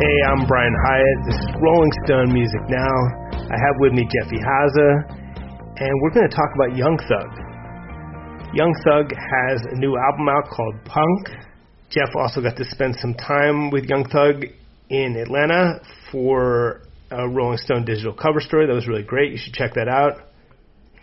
[0.00, 1.26] Hey, I'm Brian Hiatt.
[1.26, 2.96] This is Rolling Stone Music Now.
[3.36, 5.12] I have with me Jeff Ihaza,
[5.76, 7.28] and we're going to talk about Young Thug.
[8.54, 11.28] Young Thug has a new album out called Punk.
[11.90, 14.46] Jeff also got to spend some time with Young Thug
[14.88, 16.80] in Atlanta for
[17.10, 18.66] a Rolling Stone digital cover story.
[18.66, 19.32] That was really great.
[19.32, 20.30] You should check that out.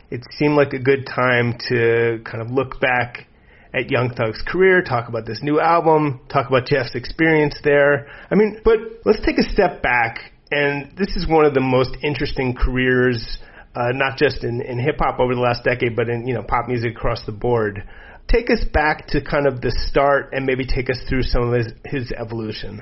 [0.10, 3.28] It seemed like a good time to kind of look back
[3.74, 8.08] at Young Thug's career, talk about this new album, talk about Jeff's experience there.
[8.32, 11.98] I mean, but let's take a step back, and this is one of the most
[12.02, 13.38] interesting careers,
[13.76, 16.44] uh, not just in, in hip hop over the last decade, but in you know
[16.44, 17.84] pop music across the board.
[18.28, 21.54] Take us back to kind of the start, and maybe take us through some of
[21.54, 22.82] his, his evolution.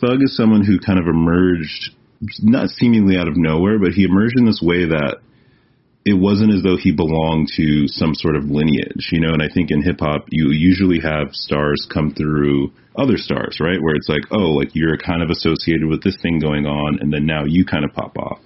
[0.00, 1.90] Thug is someone who kind of emerged,
[2.42, 5.16] not seemingly out of nowhere, but he emerged in this way that
[6.06, 9.34] it wasn't as though he belonged to some sort of lineage, you know.
[9.34, 13.82] And I think in hip hop, you usually have stars come through other stars, right?
[13.82, 17.12] Where it's like, oh, like you're kind of associated with this thing going on, and
[17.12, 18.38] then now you kind of pop off.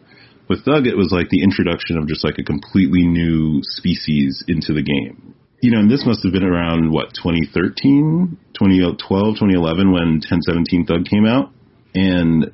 [0.48, 4.72] With Thug, it was like the introduction of just like a completely new species into
[4.72, 5.34] the game.
[5.60, 11.04] You know, and this must have been around what 2013, 2012, 2011 when 1017 Thug
[11.04, 11.52] came out,
[11.94, 12.50] and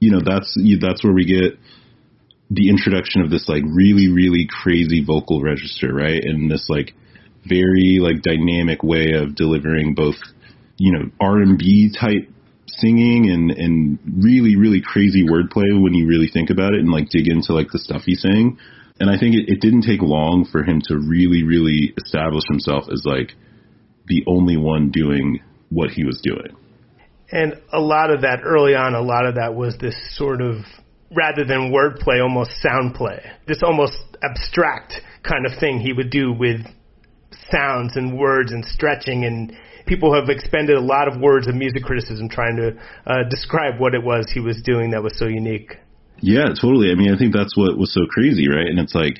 [0.00, 1.62] you know that's that's where we get
[2.54, 6.22] the introduction of this like really really crazy vocal register, right?
[6.22, 6.92] And this like
[7.46, 10.16] very like dynamic way of delivering both
[10.76, 12.28] you know R&B type
[12.68, 17.08] singing and and really really crazy wordplay when you really think about it and like
[17.08, 18.58] dig into like the stuff he's saying.
[19.00, 22.84] And I think it, it didn't take long for him to really really establish himself
[22.92, 23.32] as like
[24.06, 26.56] the only one doing what he was doing.
[27.30, 30.56] And a lot of that early on, a lot of that was this sort of
[31.14, 33.20] rather than wordplay, almost sound play.
[33.46, 36.60] This almost abstract kind of thing he would do with
[37.50, 39.52] sounds and words and stretching and
[39.86, 42.72] people have expended a lot of words of music criticism trying to
[43.06, 45.76] uh, describe what it was he was doing that was so unique.
[46.20, 46.90] Yeah, totally.
[46.90, 48.66] I mean, I think that's what was so crazy, right?
[48.66, 49.18] And it's like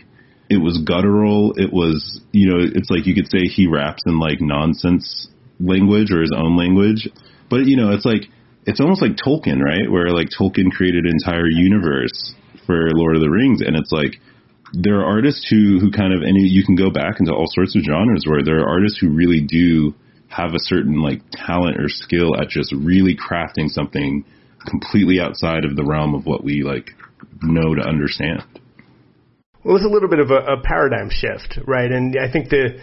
[0.48, 1.54] it was guttural.
[1.56, 5.28] It was, you know, it's like you could say he raps in like nonsense
[5.58, 7.08] language or his own language.
[7.50, 8.30] But you know, it's like
[8.64, 9.90] it's almost like Tolkien, right?
[9.90, 12.34] Where like Tolkien created an entire universe
[12.66, 14.20] for Lord of the Rings, and it's like
[14.72, 17.76] there are artists who who kind of and you can go back into all sorts
[17.76, 19.94] of genres where there are artists who really do
[20.28, 24.24] have a certain like talent or skill at just really crafting something
[24.66, 26.90] completely outside of the realm of what we like
[27.42, 28.42] know to understand.
[29.64, 31.90] Well, it's a little bit of a, a paradigm shift, right?
[31.90, 32.80] And I think the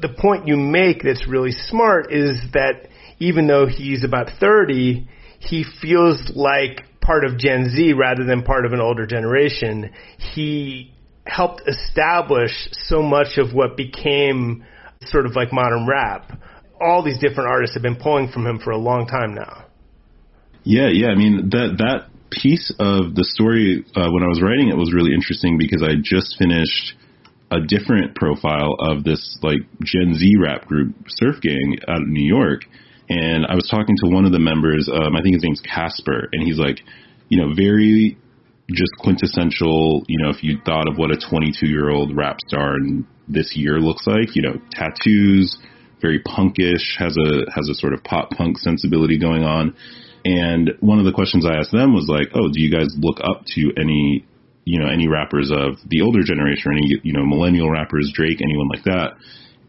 [0.00, 2.88] the point you make that's really smart is that
[3.18, 5.08] even though he's about 30,
[5.38, 9.90] he feels like part of Gen Z rather than part of an older generation.
[10.18, 10.92] He
[11.26, 14.64] helped establish so much of what became
[15.02, 16.32] sort of like modern rap.
[16.80, 19.66] All these different artists have been pulling from him for a long time now.
[20.64, 21.08] Yeah, yeah.
[21.08, 24.92] I mean that that piece of the story uh, when I was writing it was
[24.92, 26.94] really interesting because I just finished
[27.50, 32.26] a different profile of this like Gen Z rap group, Surf Gang, out of New
[32.26, 32.62] York,
[33.08, 34.88] and I was talking to one of the members.
[34.88, 36.80] Um, I think his name's Casper, and he's like,
[37.28, 38.16] you know, very
[38.70, 40.04] just quintessential.
[40.08, 43.52] You know, if you thought of what a 22 year old rap star in this
[43.56, 45.58] year looks like, you know, tattoos,
[46.00, 49.74] very punkish, has a has a sort of pop punk sensibility going on.
[50.24, 53.20] And one of the questions I asked them was like, "Oh, do you guys look
[53.22, 54.24] up to any,
[54.64, 58.40] you know, any rappers of the older generation, or any, you know, millennial rappers, Drake,
[58.40, 59.16] anyone like that?"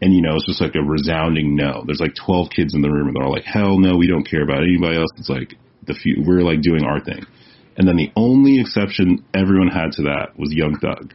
[0.02, 1.82] And you know, it's just like a resounding no.
[1.86, 4.28] There's like 12 kids in the room, and they're all like, "Hell no, we don't
[4.28, 5.54] care about anybody else." It's like
[5.86, 7.24] the few we're like doing our thing.
[7.76, 11.14] And then the only exception everyone had to that was Young Thug,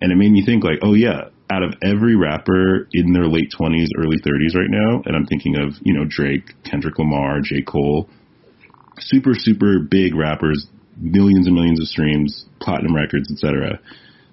[0.00, 3.52] and it made me think like, oh yeah, out of every rapper in their late
[3.58, 7.62] 20s, early 30s right now, and I'm thinking of you know Drake, Kendrick Lamar, J
[7.62, 8.08] Cole,
[8.98, 13.80] super super big rappers, millions and millions of streams, platinum records, etc.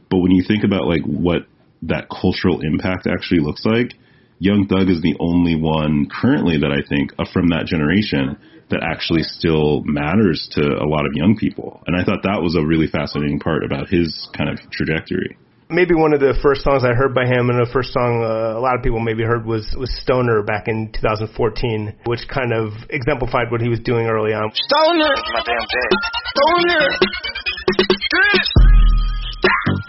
[0.09, 1.47] But when you think about like what
[1.83, 3.93] that cultural impact actually looks like,
[4.41, 8.41] Young Thug is the only one currently that I think uh, from that generation
[8.73, 11.83] that actually still matters to a lot of young people.
[11.85, 15.37] And I thought that was a really fascinating part about his kind of trajectory.
[15.69, 18.57] Maybe one of the first songs I heard by him, and the first song uh,
[18.57, 22.73] a lot of people maybe heard was was Stoner back in 2014, which kind of
[22.89, 24.51] exemplified what he was doing early on.
[24.51, 25.89] Stoner, my damn day.
[26.33, 26.89] Stoner.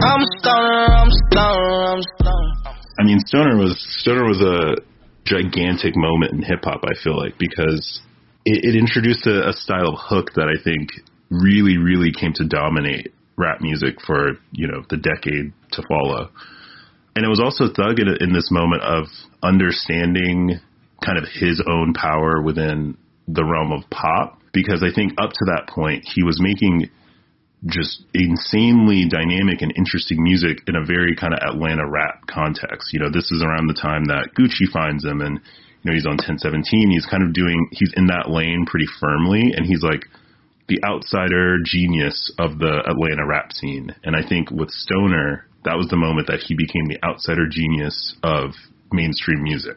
[0.05, 2.53] I'm stoner, I'm stoner, I'm stoner.
[2.99, 4.83] I mean, Stoner was Stoner was a
[5.25, 6.83] gigantic moment in hip hop.
[6.85, 8.01] I feel like because
[8.45, 10.91] it, it introduced a, a style of hook that I think
[11.31, 16.31] really, really came to dominate rap music for you know the decade to follow.
[17.15, 19.07] And it was also Thug in, in this moment of
[19.43, 20.61] understanding
[21.05, 22.97] kind of his own power within
[23.29, 26.91] the realm of pop because I think up to that point he was making
[27.67, 32.93] just insanely dynamic and interesting music in a very kind of Atlanta rap context.
[32.93, 35.39] You know, this is around the time that Gucci finds him and
[35.83, 36.91] you know, he's on 1017.
[36.91, 40.07] He's kind of doing, he's in that lane pretty firmly and he's like
[40.69, 43.95] the outsider genius of the Atlanta rap scene.
[44.03, 48.17] And I think with Stoner, that was the moment that he became the outsider genius
[48.23, 48.51] of
[48.93, 49.77] mainstream music.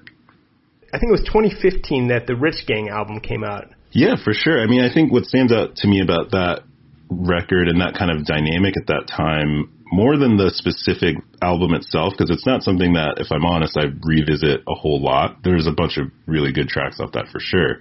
[0.93, 3.67] I think it was 2015 that the Rich Gang album came out.
[3.91, 4.61] Yeah, for sure.
[4.61, 6.63] I mean, I think what stands out to me about that
[7.09, 12.13] record and that kind of dynamic at that time more than the specific album itself
[12.17, 15.37] because it's not something that if i'm honest i revisit a whole lot.
[15.43, 17.77] There's a bunch of really good tracks off that for sure.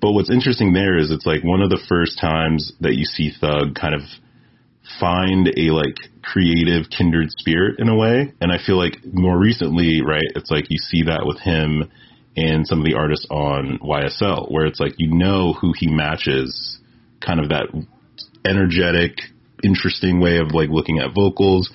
[0.00, 3.32] But what's interesting there is it's like one of the first times that you see
[3.40, 4.02] thug kind of
[5.00, 8.32] find a like creative kindred spirit in a way.
[8.40, 11.90] And i feel like more recently right it's like you see that with him
[12.36, 16.78] and some of the artists on ysl where it's like you know who he matches
[17.24, 17.66] kind of that
[18.46, 19.18] energetic,
[19.62, 21.70] interesting way of like looking at vocals.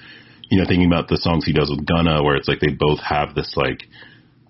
[0.50, 3.00] You know, thinking about the songs he does with Gunna, where it's like they both
[3.02, 3.84] have this like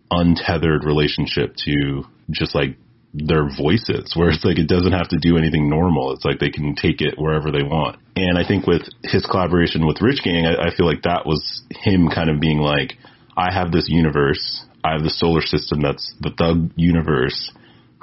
[0.10, 2.78] untethered relationship to just like
[3.14, 6.14] their voices, where it's like it doesn't have to do anything normal.
[6.14, 7.98] It's like they can take it wherever they want.
[8.16, 11.64] And I think with his collaboration with Rich Gang, I, I feel like that was
[11.72, 12.94] him kind of being like,
[13.36, 17.52] I have this universe, I have the solar system that's the Thug universe,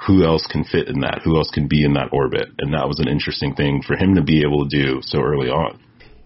[0.05, 1.21] who else can fit in that?
[1.23, 2.49] Who else can be in that orbit?
[2.59, 5.49] And that was an interesting thing for him to be able to do so early
[5.49, 5.79] on.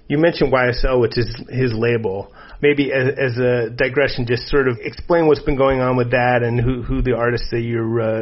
[0.08, 2.34] You mentioned YSL, which is his label.
[2.62, 6.44] Maybe as, as a digression, just sort of explain what's been going on with that
[6.44, 8.22] and who, who the artists that you're uh,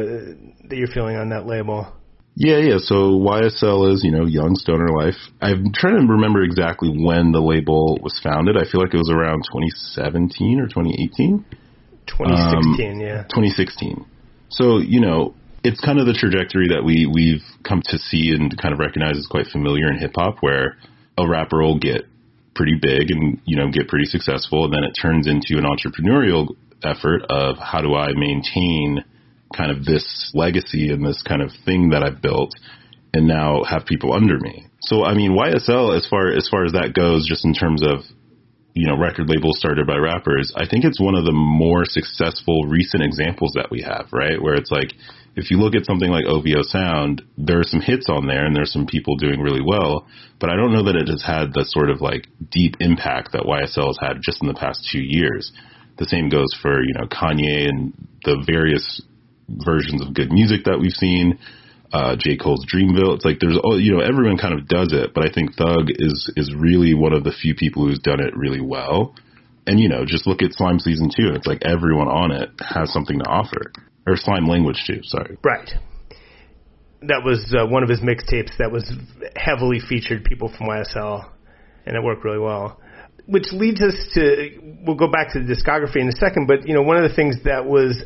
[0.68, 1.92] that you're feeling on that label.
[2.36, 2.78] Yeah, yeah.
[2.78, 5.18] So YSL is, you know, Young Stoner Life.
[5.42, 8.56] I'm trying to remember exactly when the label was founded.
[8.56, 11.44] I feel like it was around 2017 or 2018.
[12.06, 13.22] 2016, um, yeah.
[13.24, 14.06] 2016.
[14.48, 18.56] So, you know, it's kind of the trajectory that we we've come to see and
[18.60, 20.76] kind of recognize as quite familiar in hip hop, where
[21.18, 22.06] a rapper will get
[22.54, 26.56] pretty big and you know get pretty successful, and then it turns into an entrepreneurial
[26.82, 29.04] effort of how do I maintain
[29.54, 32.52] kind of this legacy and this kind of thing that I've built,
[33.12, 34.66] and now have people under me.
[34.80, 38.00] So I mean, YSL as far as far as that goes, just in terms of
[38.72, 42.64] you know record labels started by rappers, I think it's one of the more successful
[42.64, 44.40] recent examples that we have, right?
[44.40, 44.94] Where it's like
[45.40, 48.54] if you look at something like OVO Sound, there are some hits on there and
[48.54, 50.06] there's some people doing really well,
[50.38, 53.48] but I don't know that it has had the sort of like deep impact that
[53.48, 55.50] YSL has had just in the past two years.
[55.96, 57.92] The same goes for, you know, Kanye and
[58.24, 59.00] the various
[59.48, 60.32] versions of G.O.O.D.
[60.32, 61.38] Music that we've seen.
[61.92, 62.36] Uh, J.
[62.36, 63.16] Cole's Dreamville.
[63.16, 66.30] It's like there's, you know, everyone kind of does it, but I think Thug is,
[66.36, 69.16] is really one of the few people who's done it really well.
[69.66, 71.32] And, you know, just look at Slime Season 2.
[71.34, 73.72] It's like everyone on it has something to offer
[74.10, 75.00] or Slime Language 2.
[75.04, 75.36] Sorry.
[75.42, 75.70] Right.
[77.02, 78.92] That was uh, one of his mixtapes that was
[79.36, 81.30] heavily featured people from YSL,
[81.86, 82.78] and it worked really well.
[83.26, 84.50] Which leads us to
[84.86, 87.14] we'll go back to the discography in a second, but you know one of the
[87.14, 88.02] things that was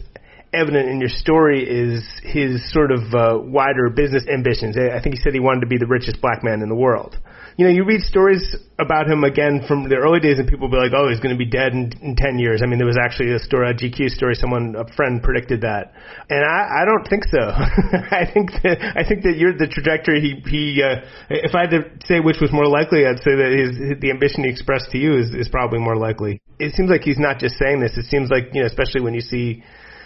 [0.52, 4.76] evident in your story is his sort of uh, wider business ambitions.
[4.76, 7.16] I think he said he wanted to be the richest black man in the world
[7.56, 10.76] you know, you read stories about him again from the early days, and people be
[10.76, 12.98] like, "Oh, he's going to be dead in, in ten years." I mean, there was
[12.98, 15.94] actually a story, a GQ story, someone, a friend predicted that,
[16.30, 17.38] and I, I don't think so.
[18.10, 20.82] I think that I think that you're the trajectory he he.
[20.82, 24.10] Uh, if I had to say which was more likely, I'd say that his the
[24.10, 26.42] ambition he expressed to you is is probably more likely.
[26.58, 27.96] It seems like he's not just saying this.
[27.96, 29.62] It seems like you know, especially when you see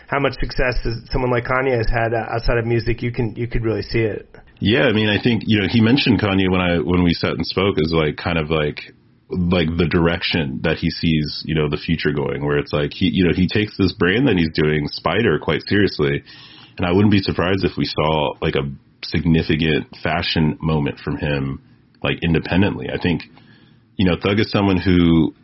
[0.08, 0.76] how much success
[1.12, 4.28] someone like Kanye has had outside of music, you can you could really see it.
[4.60, 7.32] Yeah, I mean, I think you know he mentioned Kanye when I when we sat
[7.32, 8.80] and spoke as like kind of like
[9.30, 13.10] like the direction that he sees you know the future going, where it's like he
[13.12, 16.24] you know he takes this brand that he's doing Spider quite seriously,
[16.76, 18.68] and I wouldn't be surprised if we saw like a
[19.04, 21.62] significant fashion moment from him
[22.02, 22.88] like independently.
[22.92, 23.22] I think
[23.96, 25.34] you know Thug is someone who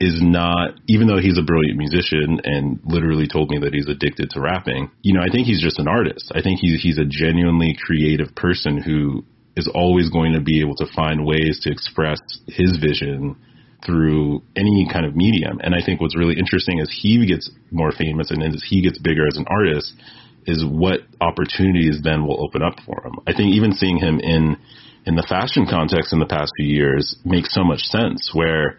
[0.00, 4.30] is not, even though he's a brilliant musician and literally told me that he's addicted
[4.30, 6.30] to rapping, you know, I think he's just an artist.
[6.34, 9.24] I think he's, he's a genuinely creative person who
[9.56, 13.36] is always going to be able to find ways to express his vision
[13.84, 15.58] through any kind of medium.
[15.62, 18.98] And I think what's really interesting as he gets more famous and as he gets
[18.98, 19.94] bigger as an artist
[20.46, 23.14] is what opportunities then will open up for him.
[23.26, 24.56] I think even seeing him in
[25.06, 28.78] in the fashion context in the past few years makes so much sense where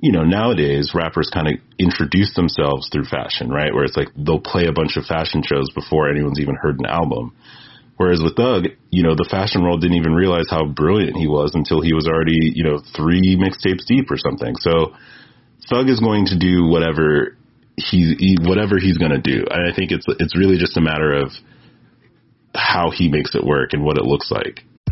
[0.00, 3.72] you know, nowadays rappers kind of introduce themselves through fashion, right?
[3.72, 6.86] Where it's like they'll play a bunch of fashion shows before anyone's even heard an
[6.86, 7.34] album.
[7.96, 11.54] Whereas with Thug, you know, the fashion world didn't even realize how brilliant he was
[11.54, 14.54] until he was already, you know, three mixtapes deep or something.
[14.56, 14.92] So
[15.70, 17.38] Thug is going to do whatever
[17.76, 19.46] he, he whatever he's going to do.
[19.50, 21.32] And I think it's it's really just a matter of
[22.54, 24.60] how he makes it work and what it looks like.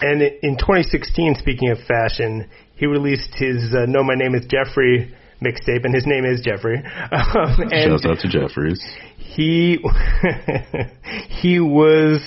[0.00, 5.14] And in 2016, speaking of fashion, he released his uh, "No, My Name Is Jeffrey"
[5.42, 6.82] mixtape, and his name is Jeffrey.
[7.12, 8.82] Um, Shouts out to Jeffries.
[9.16, 9.78] He
[11.28, 12.22] he was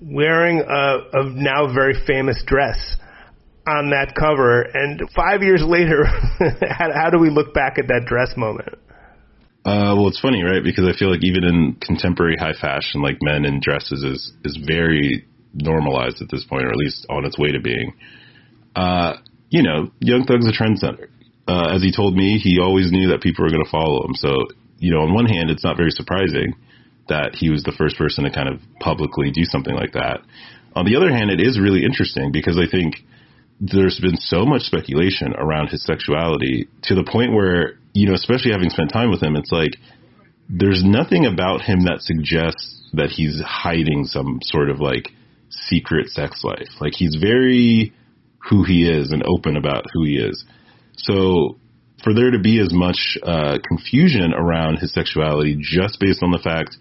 [0.00, 2.96] wearing a, a now very famous dress
[3.66, 6.04] on that cover, and five years later,
[6.68, 8.68] how, how do we look back at that dress moment?
[9.64, 10.62] Uh, well, it's funny, right?
[10.62, 14.58] Because I feel like even in contemporary high fashion, like men in dresses is is
[14.64, 17.94] very normalized at this point, or at least on its way to being.
[18.74, 19.14] Uh,
[19.48, 21.08] you know, Young Thug's a trendsetter.
[21.48, 24.14] Uh, as he told me, he always knew that people were going to follow him.
[24.14, 24.34] So,
[24.78, 26.54] you know, on one hand, it's not very surprising
[27.08, 30.20] that he was the first person to kind of publicly do something like that.
[30.74, 32.96] On the other hand, it is really interesting because I think
[33.60, 38.52] there's been so much speculation around his sexuality to the point where, you know, especially
[38.52, 39.78] having spent time with him, it's like
[40.50, 45.08] there's nothing about him that suggests that he's hiding some sort of like
[45.68, 46.68] secret sex life.
[46.80, 47.92] Like he's very
[48.48, 50.44] who he is and open about who he is.
[50.96, 51.56] So
[52.02, 56.38] for there to be as much uh, confusion around his sexuality just based on the
[56.38, 56.76] fact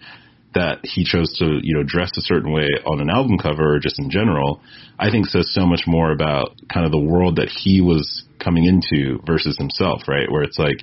[0.54, 3.80] that he chose to, you know, dress a certain way on an album cover or
[3.80, 4.62] just in general,
[4.98, 8.64] I think says so much more about kind of the world that he was coming
[8.64, 10.32] into versus himself, right?
[10.32, 10.78] Where it's like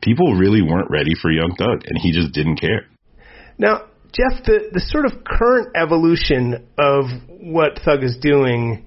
[0.00, 2.86] people really weren't ready for Young Thug and he just didn't care.
[3.58, 8.86] Now, Jeff, the, the sort of current evolution of what Thug is doing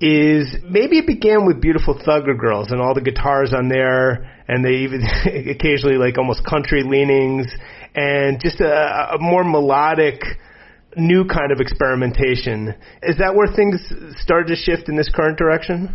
[0.00, 4.64] is maybe it began with beautiful thugger girls and all the guitars on there and
[4.64, 5.02] they even
[5.50, 7.46] occasionally like almost country leanings
[7.94, 10.22] and just a, a more melodic
[10.96, 12.74] new kind of experimentation.
[13.02, 15.94] Is that where things started to shift in this current direction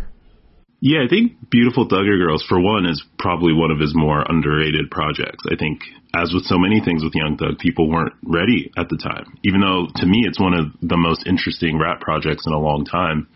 [0.84, 4.90] yeah, I think Beautiful Thugger Girls, for one, is probably one of his more underrated
[4.90, 5.42] projects.
[5.50, 5.80] I think,
[6.14, 9.32] as with so many things with Young Thug, people weren't ready at the time.
[9.44, 12.84] Even though, to me, it's one of the most interesting rap projects in a long
[12.84, 13.28] time,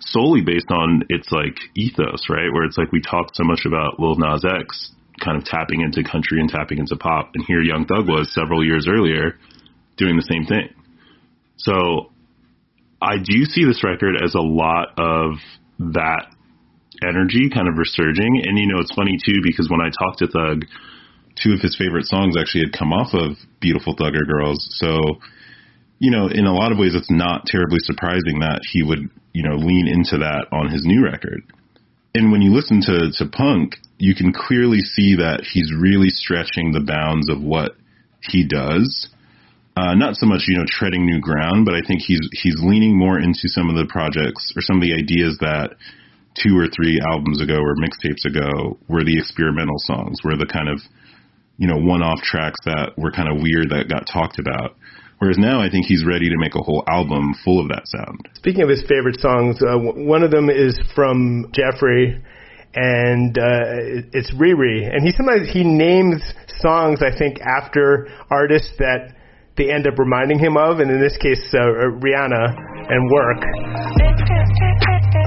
[0.00, 2.48] solely based on its like ethos, right?
[2.50, 6.02] Where it's like we talked so much about Lil Nas X kind of tapping into
[6.02, 9.36] country and tapping into pop, and here Young Thug was several years earlier
[9.98, 10.72] doing the same thing.
[11.58, 12.12] So
[12.98, 15.36] I do see this record as a lot of
[15.78, 16.31] that
[17.00, 18.42] energy kind of resurging.
[18.44, 20.64] And you know, it's funny too because when I talked to Thug,
[21.40, 24.60] two of his favorite songs actually had come off of Beautiful Thugger Girls.
[24.78, 25.20] So,
[25.98, 29.42] you know, in a lot of ways, it's not terribly surprising that he would, you
[29.42, 31.42] know, lean into that on his new record.
[32.14, 36.72] And when you listen to, to Punk, you can clearly see that he's really stretching
[36.72, 37.72] the bounds of what
[38.20, 39.08] he does.
[39.74, 42.98] Uh, not so much, you know, treading new ground, but I think he's he's leaning
[42.98, 45.76] more into some of the projects or some of the ideas that
[46.34, 50.68] two or three albums ago or mixtapes ago were the experimental songs, were the kind
[50.68, 50.80] of,
[51.58, 54.76] you know, one off tracks that were kind of weird that got talked about.
[55.18, 58.28] Whereas now I think he's ready to make a whole album full of that sound.
[58.34, 62.20] Speaking of his favorite songs, uh, one of them is from Jeffrey,
[62.74, 64.82] and uh, it's Riri.
[64.92, 66.20] And he sometimes he names
[66.58, 69.14] songs I think after artists that
[69.56, 72.56] they end up reminding him of, and in this case, uh, Rihanna
[72.88, 73.44] and Work.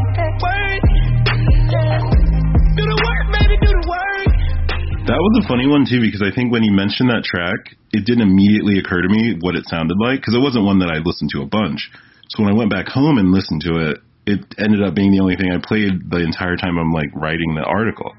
[5.06, 8.10] That was a funny one too because I think when you mentioned that track, it
[8.10, 10.98] didn't immediately occur to me what it sounded like because it wasn't one that I
[10.98, 11.94] listened to a bunch.
[12.34, 15.22] So when I went back home and listened to it, it ended up being the
[15.22, 18.18] only thing I played the entire time I'm like writing the article.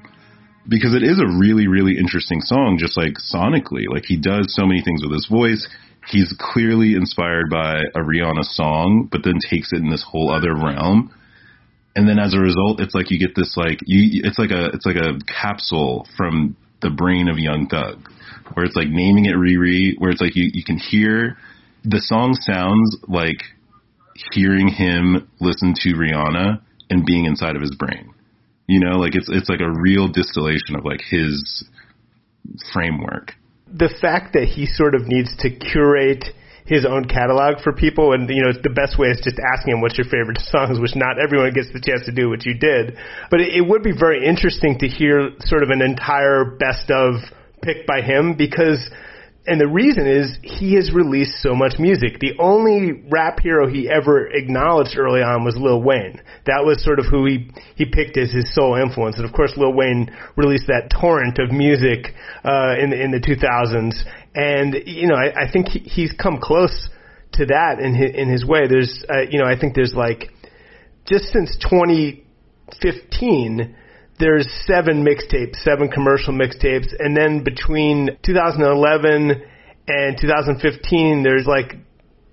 [0.63, 3.91] Because it is a really, really interesting song, just like sonically.
[3.91, 5.67] Like he does so many things with his voice.
[6.07, 10.55] He's clearly inspired by a Rihanna song, but then takes it in this whole other
[10.55, 11.11] realm
[11.97, 14.69] and then as a result, it's like you get this like you it's like a
[14.69, 18.09] it's like a capsule from the brain of Young Thug,
[18.53, 21.37] where it's like naming it Riri, where it's like you, you can hear
[21.83, 23.43] the song sounds like
[24.33, 28.13] hearing him listen to Rihanna and being inside of his brain.
[28.67, 31.63] You know, like it's it's like a real distillation of like his
[32.73, 33.33] framework.
[33.71, 36.25] The fact that he sort of needs to curate
[36.67, 38.13] his own catalog for people.
[38.13, 40.95] And, you know, the best way is just asking him what's your favorite songs, which
[40.95, 42.97] not everyone gets the chance to do, which you did.
[43.31, 47.23] But it, it would be very interesting to hear sort of an entire best of
[47.63, 48.89] pick by him because
[49.47, 52.19] and the reason is he has released so much music.
[52.19, 56.21] The only rap hero he ever acknowledged early on was Lil Wayne.
[56.45, 59.15] That was sort of who he he picked as his sole influence.
[59.15, 63.23] And of course, Lil Wayne released that torrent of music uh, in the in the
[63.23, 63.95] 2000s.
[64.37, 66.89] And you know, I, I think he, he's come close
[67.33, 68.67] to that in his, in his way.
[68.67, 70.29] There's uh, you know, I think there's like
[71.05, 73.75] just since 2015
[74.19, 79.43] there's seven mixtapes, seven commercial mixtapes, and then between 2011
[79.87, 81.75] and 2015, there's like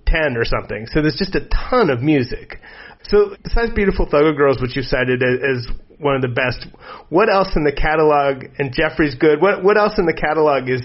[0.07, 0.87] 10 or something.
[0.91, 2.59] So there's just a ton of music.
[3.03, 5.67] So besides Beautiful Thugger Girls, which you cited as
[5.99, 6.65] one of the best,
[7.09, 8.45] what else in the catalog?
[8.57, 9.39] And Jeffrey's good.
[9.39, 10.81] What what else in the catalog is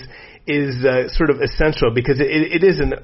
[0.51, 2.95] is uh, sort of essential because it, it is an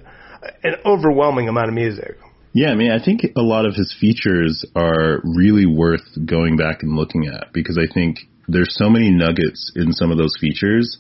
[0.62, 2.16] an overwhelming amount of music.
[2.52, 6.82] Yeah, I mean, I think a lot of his features are really worth going back
[6.82, 10.98] and looking at because I think there's so many nuggets in some of those features.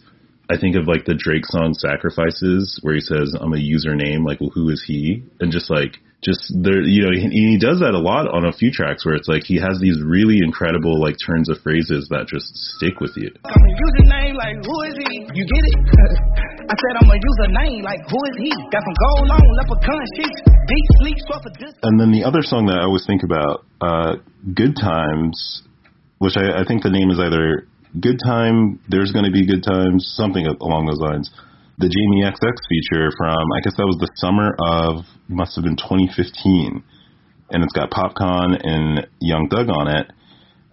[0.50, 4.40] I think of like the Drake song Sacrifices where he says, I'm a username, like,
[4.40, 5.24] well, who is he?
[5.40, 8.52] And just like, just there, you know, he, he does that a lot on a
[8.52, 12.24] few tracks where it's like he has these really incredible like turns of phrases that
[12.24, 13.28] just stick with you.
[13.44, 15.28] I'm a username, like who is he?
[15.36, 15.78] You get it?
[16.66, 18.50] I said I'm a username, like who is he?
[18.72, 21.72] Got some gold on, leprechaun sheets, deep sleep, soft for this.
[21.84, 24.16] And then the other song that I always think about, uh,
[24.56, 25.62] Good Times,
[26.18, 27.68] which I, I think the name is either
[28.00, 31.30] Good Time, There's Gonna Be Good Times, something along those lines
[31.78, 35.76] the Jamie XX feature from I guess that was the summer of must have been
[35.76, 36.82] 2015,
[37.50, 40.10] and it's got Popcaan and Young Thug on it,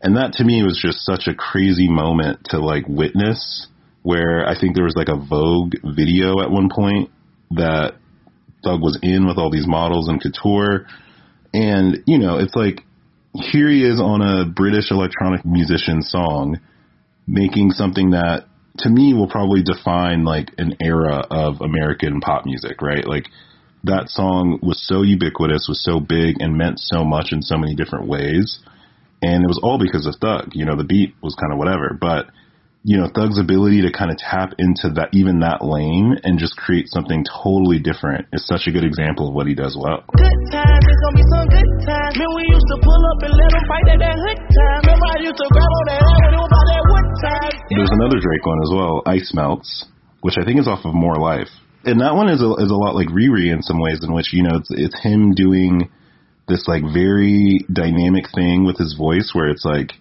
[0.01, 3.67] and that to me was just such a crazy moment to like witness.
[4.03, 7.09] Where I think there was like a Vogue video at one point
[7.51, 7.95] that
[8.61, 10.87] Thug was in with all these models and couture,
[11.53, 12.83] and you know it's like
[13.33, 16.59] here he is on a British electronic musician song,
[17.27, 18.45] making something that
[18.79, 23.05] to me will probably define like an era of American pop music, right?
[23.05, 23.29] Like
[23.83, 27.75] that song was so ubiquitous, was so big and meant so much in so many
[27.75, 28.59] different ways.
[29.21, 30.51] And it was all because of Thug.
[30.53, 32.27] You know, the beat was kind of whatever, but
[32.83, 36.59] you know, Thug's ability to kind of tap into that, even that lane and just
[36.59, 40.03] create something totally different is such a good example of what he does well.
[40.19, 42.13] Good times, it's gonna be some good times.
[42.19, 44.79] Man, we used to pull up and let fight at that hood time.
[44.83, 46.92] Remember I used to grab on that when it was about that time.
[47.69, 49.85] There's another Drake one as well, Ice Melts,
[50.21, 51.49] which I think is off of More Life.
[51.85, 54.31] And that one is a, is a lot like Riri in some ways in which,
[54.31, 55.89] you know, it's, it's him doing
[56.47, 59.91] this like very dynamic thing with his voice where it's like,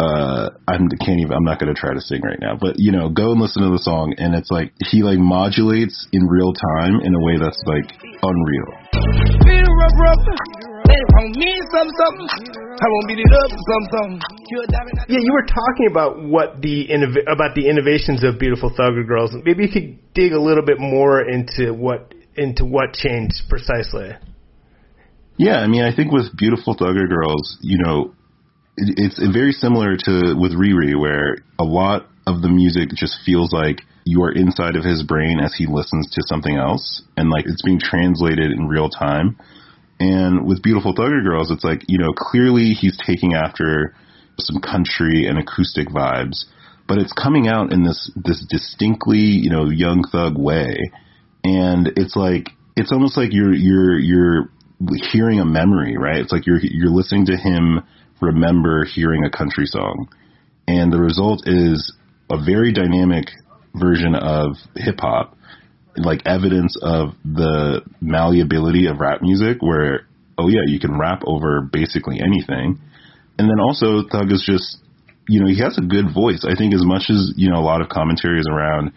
[0.00, 2.90] uh, I can't even, I'm not going to try to sing right now, but you
[2.90, 6.52] know, go and listen to the song and it's like, he like modulates in real
[6.52, 7.86] time in a way that's like
[8.22, 8.70] unreal.
[12.82, 13.50] I won't beat it up,
[15.08, 16.92] Yeah, you were talking about what the
[17.30, 19.32] about the innovations of Beautiful Thugger Girls.
[19.44, 24.12] Maybe you could dig a little bit more into what into what changed precisely.
[25.36, 28.14] Yeah, I mean, I think with Beautiful Thugger Girls, you know,
[28.76, 33.80] it's very similar to with Riri, where a lot of the music just feels like
[34.04, 37.62] you are inside of his brain as he listens to something else, and like it's
[37.62, 39.38] being translated in real time.
[40.02, 43.94] And with Beautiful Thugger Girls, it's like you know clearly he's taking after
[44.38, 46.44] some country and acoustic vibes,
[46.88, 50.90] but it's coming out in this this distinctly you know young thug way,
[51.44, 54.50] and it's like it's almost like you're you're you're
[55.12, 56.18] hearing a memory, right?
[56.18, 57.82] It's like you're you're listening to him
[58.20, 60.08] remember hearing a country song.
[60.66, 61.92] And the result is
[62.30, 63.26] a very dynamic
[63.74, 65.36] version of hip hop,
[65.96, 70.06] like evidence of the malleability of rap music where,
[70.38, 72.80] oh yeah, you can rap over basically anything.
[73.38, 74.78] And then also Thug is just,
[75.28, 76.44] you know, he has a good voice.
[76.48, 78.92] I think as much as, you know, a lot of commentary is around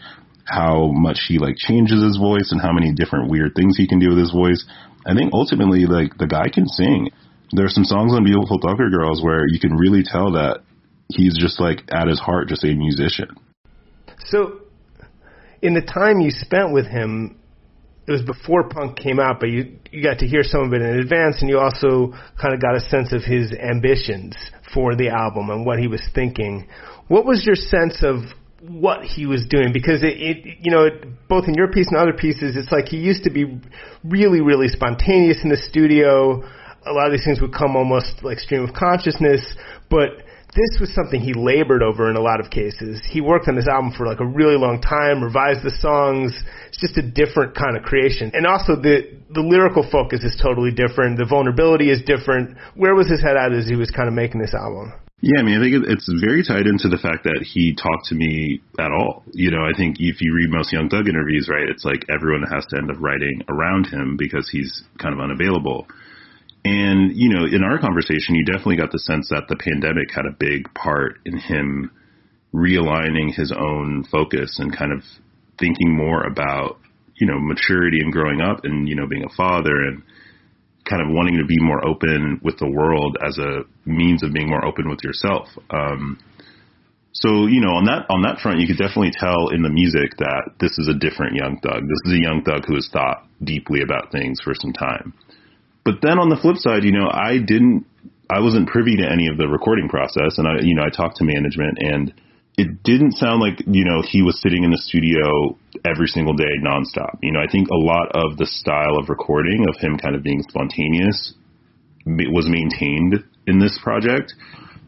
[0.45, 3.99] how much he like changes his voice and how many different weird things he can
[3.99, 4.65] do with his voice.
[5.05, 7.09] I think ultimately like the guy can sing
[7.51, 10.61] there are some songs on Beautiful Thugger Girls where you can really tell that
[11.09, 13.29] he's just like at his heart just a musician.
[14.25, 14.61] So,
[15.65, 17.39] in the time you spent with him,
[18.07, 20.81] it was before punk came out, but you you got to hear some of it
[20.81, 24.35] in advance, and you also kind of got a sense of his ambitions
[24.73, 26.67] for the album and what he was thinking.
[27.07, 28.17] What was your sense of
[28.61, 29.73] what he was doing?
[29.73, 30.85] Because it, it you know,
[31.27, 33.59] both in your piece and other pieces, it's like he used to be
[34.03, 36.43] really, really spontaneous in the studio
[36.85, 39.55] a lot of these things would come almost like stream of consciousness,
[39.89, 40.21] but
[40.55, 43.03] this was something he labored over in a lot of cases.
[43.03, 46.31] He worked on this album for like a really long time, revised the songs.
[46.67, 48.31] It's just a different kind of creation.
[48.33, 51.19] And also the the lyrical focus is totally different.
[51.19, 52.57] The vulnerability is different.
[52.75, 54.93] Where was his head at as he was kind of making this album?
[55.21, 58.15] Yeah, I mean, I think it's very tied into the fact that he talked to
[58.15, 59.23] me at all.
[59.33, 62.43] You know, I think if you read most Young Thug interviews, right, it's like everyone
[62.51, 65.87] has to end up writing around him because he's kind of unavailable.
[66.65, 70.25] And, you know, in our conversation, you definitely got the sense that the pandemic had
[70.25, 71.91] a big part in him
[72.53, 75.03] realigning his own focus and kind of
[75.59, 76.79] thinking more about,
[77.15, 80.03] you know, maturity and growing up and, you know, being a father and,
[80.85, 84.47] kind of wanting to be more open with the world as a means of being
[84.47, 85.47] more open with yourself.
[85.69, 86.19] Um,
[87.11, 90.17] so you know, on that on that front, you could definitely tell in the music
[90.19, 91.87] that this is a different Young Thug.
[91.87, 95.13] This is a Young Thug who has thought deeply about things for some time.
[95.85, 97.85] But then on the flip side, you know, I didn't,
[98.27, 101.17] I wasn't privy to any of the recording process, and I, you know, I talked
[101.17, 102.11] to management and
[102.57, 106.55] it didn't sound like you know he was sitting in the studio every single day
[106.63, 107.19] nonstop.
[107.21, 110.23] You know, I think a lot of the style of recording of him kind of
[110.23, 111.33] being spontaneous
[112.05, 114.33] was maintained in this project.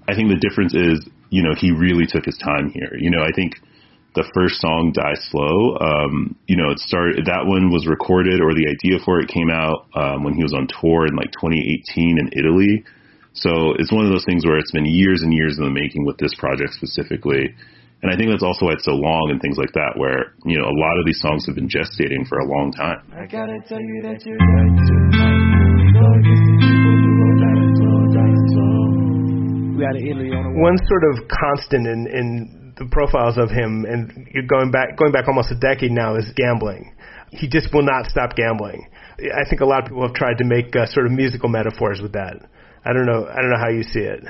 [0.07, 2.95] I think the difference is, you know, he really took his time here.
[2.97, 3.60] You know, I think
[4.17, 7.30] the first song "Die Slow," um, you know, it started.
[7.30, 10.58] That one was recorded, or the idea for it came out um, when he was
[10.58, 12.84] on tour in like 2018 in Italy
[13.38, 16.06] so it's one of those things where it's been years and years in the making
[16.06, 17.53] with this project specifically.
[18.01, 20.58] And I think that's also why it's so long and things like that, where, you
[20.58, 23.01] know, a lot of these songs have been gestating for a long time.
[23.13, 24.73] I gotta tell you that you're right
[30.58, 35.27] One sort of constant in, in the profiles of him, and going back going back
[35.27, 36.93] almost a decade now, is gambling.
[37.31, 38.87] He just will not stop gambling.
[39.19, 41.99] I think a lot of people have tried to make uh, sort of musical metaphors
[42.01, 42.37] with that.
[42.85, 43.27] I don't know.
[43.27, 44.23] I don't know how you see it.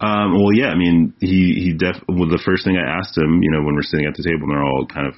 [0.00, 0.68] Um, well, yeah.
[0.68, 1.96] I mean, he he def.
[2.08, 4.44] Well, the first thing I asked him, you know, when we're sitting at the table
[4.44, 5.14] and they're all kind of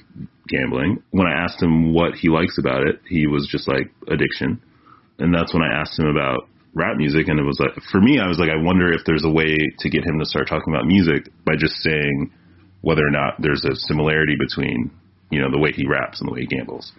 [0.47, 4.61] gambling, when I asked him what he likes about it, he was just like addiction,
[5.19, 8.19] and that's when I asked him about rap music, and it was like for me,
[8.19, 10.73] I was like, I wonder if there's a way to get him to start talking
[10.73, 12.31] about music by just saying
[12.81, 14.91] whether or not there's a similarity between
[15.29, 16.91] you know the way he raps and the way he gambles.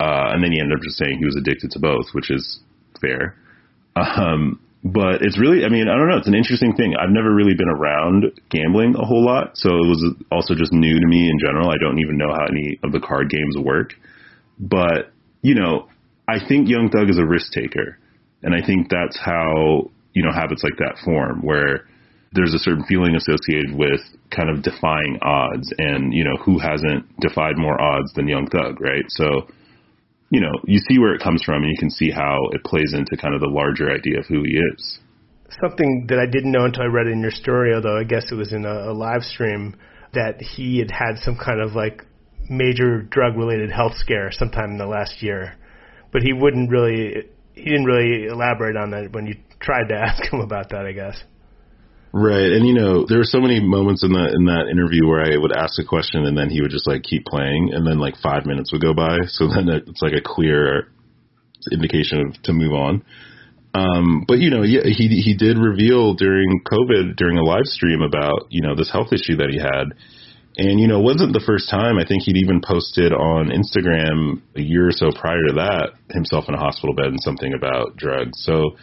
[0.00, 2.60] Uh, and then he ended up just saying he was addicted to both, which is
[3.00, 3.36] fair.
[3.94, 6.16] Um, but it's really, I mean, I don't know.
[6.16, 6.94] It's an interesting thing.
[6.98, 10.98] I've never really been around gambling a whole lot, so it was also just new
[10.98, 11.70] to me in general.
[11.70, 13.94] I don't even know how any of the card games work.
[14.58, 15.88] But, you know,
[16.26, 17.98] I think Young Thug is a risk taker.
[18.42, 21.86] And I think that's how, you know, habits like that form, where
[22.32, 25.72] there's a certain feeling associated with kind of defying odds.
[25.78, 29.04] And, you know, who hasn't defied more odds than Young Thug, right?
[29.08, 29.48] So,
[30.30, 32.94] you know, you see where it comes from and you can see how it plays
[32.94, 34.98] into kind of the larger idea of who he is.
[35.60, 38.32] Something that I didn't know until I read it in your story, although I guess
[38.32, 39.76] it was in a, a live stream,
[40.14, 42.06] that he had had some kind of like
[42.48, 45.54] major drug related health scare sometime in the last year.
[46.12, 50.32] But he wouldn't really, he didn't really elaborate on that when you tried to ask
[50.32, 51.22] him about that, I guess.
[52.14, 55.24] Right, and you know, there were so many moments in that in that interview where
[55.24, 57.98] I would ask a question and then he would just like keep playing, and then
[57.98, 60.92] like five minutes would go by, so then it's like a clear
[61.72, 63.02] indication of to move on.
[63.72, 68.02] Um, but you know, yeah, he he did reveal during COVID during a live stream
[68.02, 69.96] about you know this health issue that he had,
[70.58, 71.96] and you know, it wasn't the first time.
[71.96, 76.44] I think he'd even posted on Instagram a year or so prior to that himself
[76.48, 78.36] in a hospital bed and something about drugs.
[78.44, 78.76] So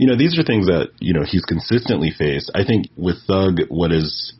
[0.00, 2.50] you know, these are things that, you know, he's consistently faced.
[2.54, 4.32] I think with Thug, what is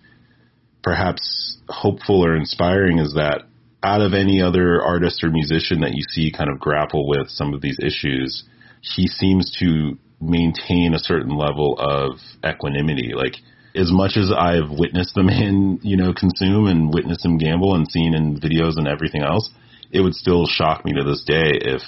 [0.82, 3.42] perhaps hopeful or inspiring is that
[3.82, 7.52] out of any other artist or musician that you see kind of grapple with some
[7.52, 8.44] of these issues,
[8.80, 13.12] he seems to maintain a certain level of equanimity.
[13.14, 13.34] Like,
[13.74, 17.86] as much as I've witnessed the man, you know, consume and witnessed him gamble and
[17.86, 19.50] seen in videos and everything else,
[19.92, 21.82] it would still shock me to this day if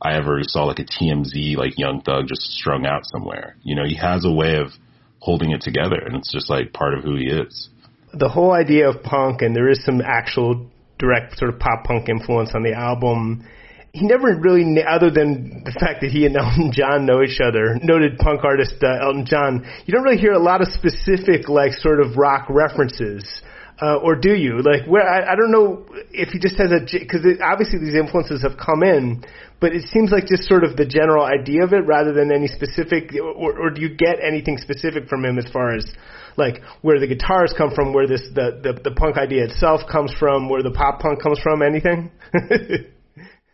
[0.00, 3.56] I ever saw like a TMZ like Young Thug just strung out somewhere.
[3.62, 4.68] You know, he has a way of
[5.20, 7.68] holding it together, and it's just like part of who he is.
[8.12, 12.08] The whole idea of punk, and there is some actual direct sort of pop punk
[12.08, 13.46] influence on the album.
[13.92, 17.78] He never really, other than the fact that he and Elton John know each other,
[17.82, 21.72] noted punk artist uh, Elton John, you don't really hear a lot of specific, like,
[21.72, 23.24] sort of rock references
[23.80, 24.62] uh, or do you?
[24.62, 28.42] Like, where I, I don't know if he just has a because obviously these influences
[28.42, 29.24] have come in,
[29.60, 32.48] but it seems like just sort of the general idea of it rather than any
[32.48, 35.84] specific, or, or do you get anything specific from him as far as
[36.36, 40.12] like where the guitars come from, where this the the, the punk idea itself comes
[40.18, 42.10] from, where the pop punk comes from, anything?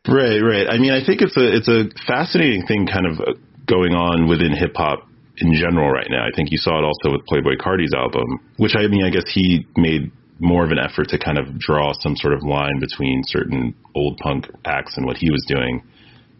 [0.08, 0.66] right, right.
[0.70, 3.32] I mean, I think it's a it's a fascinating thing, kind of uh,
[3.66, 5.08] going on within hip hop
[5.38, 6.24] in general right now.
[6.24, 9.24] I think you saw it also with Playboy Carti's album, which I mean, I guess
[9.32, 13.22] he made more of an effort to kind of draw some sort of line between
[13.26, 15.82] certain old punk acts and what he was doing.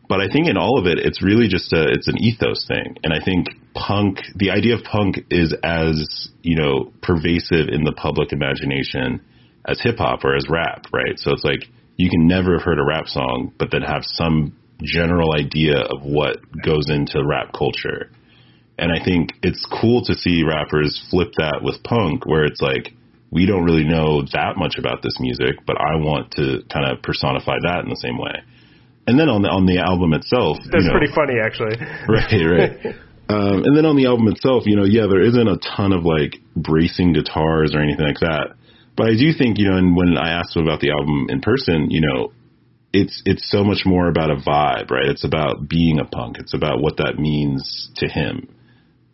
[0.09, 2.97] but I think in all of it, it's really just a it's an ethos thing,
[3.03, 7.93] and I think punk, the idea of punk, is as you know pervasive in the
[7.93, 9.23] public imagination
[9.67, 11.17] as hip hop or as rap, right?
[11.17, 11.65] So it's like
[11.97, 14.53] you can never have heard a rap song, but then have some
[14.83, 18.11] general idea of what goes into rap culture.
[18.83, 22.90] And I think it's cool to see rappers flip that with punk, where it's like
[23.31, 27.01] we don't really know that much about this music, but I want to kind of
[27.01, 28.42] personify that in the same way.
[29.07, 31.79] And then on the on the album itself, that's you know, pretty funny actually.
[32.11, 32.99] Right, right.
[33.31, 36.03] um, and then on the album itself, you know, yeah, there isn't a ton of
[36.03, 38.59] like bracing guitars or anything like that.
[38.99, 41.38] But I do think, you know, and when I asked him about the album in
[41.38, 42.35] person, you know,
[42.92, 45.07] it's it's so much more about a vibe, right?
[45.07, 46.42] It's about being a punk.
[46.42, 48.51] It's about what that means to him.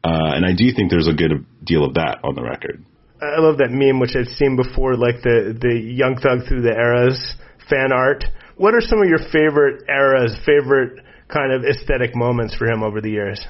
[0.05, 2.85] Uh, and I do think there's a good deal of that on the record.
[3.21, 6.71] I love that meme, which I've seen before, like the the Young Thug through the
[6.71, 7.35] eras
[7.69, 8.25] fan art.
[8.57, 13.01] What are some of your favorite eras, favorite kind of aesthetic moments for him over
[13.01, 13.45] the years?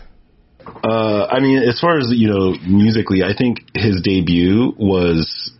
[0.66, 5.52] Uh, I mean, as far as you know, musically, I think his debut was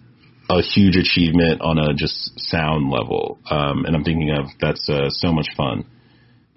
[0.50, 3.38] a huge achievement on a just sound level.
[3.50, 5.84] Um, and I'm thinking of that's uh, so much fun.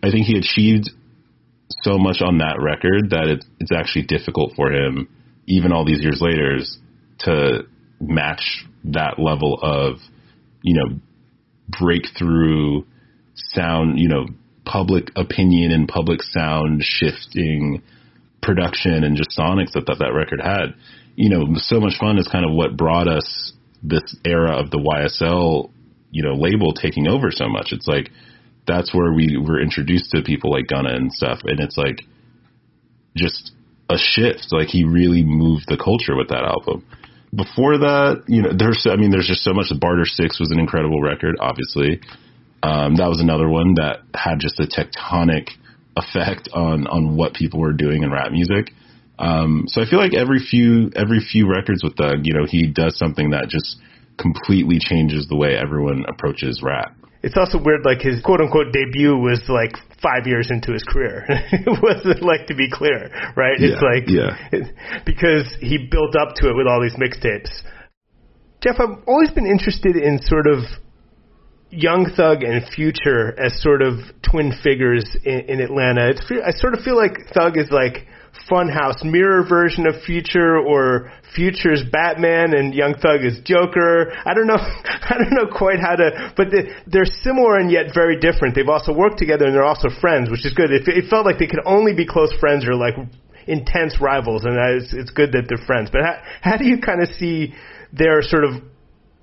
[0.03, 0.89] I think he achieved
[1.81, 5.07] so much on that record that it, it's actually difficult for him,
[5.47, 6.57] even all these years later,
[7.19, 7.63] to
[7.99, 9.99] match that level of,
[10.61, 10.99] you know,
[11.79, 12.83] breakthrough
[13.35, 14.25] sound, you know,
[14.65, 17.81] public opinion and public sound shifting
[18.41, 20.75] production and just sonics that that, that record had.
[21.15, 23.53] You know, so much fun is kind of what brought us
[23.83, 25.69] this era of the YSL,
[26.11, 27.71] you know, label taking over so much.
[27.71, 28.09] It's like
[28.67, 32.01] that's where we were introduced to people like Gunna and stuff, and it's like
[33.15, 33.51] just
[33.89, 34.47] a shift.
[34.51, 36.85] Like he really moved the culture with that album.
[37.33, 39.71] Before that, you know, there's I mean, there's just so much.
[39.79, 42.01] Barter Six was an incredible record, obviously.
[42.63, 45.49] Um, that was another one that had just a tectonic
[45.95, 48.71] effect on on what people were doing in rap music.
[49.17, 52.67] Um, so I feel like every few every few records with Thug, you know, he
[52.67, 53.77] does something that just
[54.17, 56.95] completely changes the way everyone approaches rap.
[57.23, 61.25] It's also weird, like his quote unquote debut was like five years into his career.
[61.29, 63.59] it wasn't like to be clear, right?
[63.59, 64.37] Yeah, it's like yeah.
[64.51, 67.61] It, because he built up to it with all these mixtapes.
[68.63, 70.65] Jeff, I've always been interested in sort of
[71.69, 76.09] Young Thug and Future as sort of twin figures in, in Atlanta.
[76.09, 78.07] It's, I sort of feel like Thug is like
[78.49, 84.11] funhouse mirror version of Future or Future's Batman and Young Thug is Joker.
[84.25, 86.47] I don't know, I don't know quite how to, but
[86.87, 88.55] they're similar and yet very different.
[88.55, 90.71] They've also worked together and they're also friends, which is good.
[90.71, 92.95] It, it felt like they could only be close friends or like
[93.47, 95.89] intense rivals, and it's, it's good that they're friends.
[95.91, 97.53] But how, how do you kind of see
[97.91, 98.61] their sort of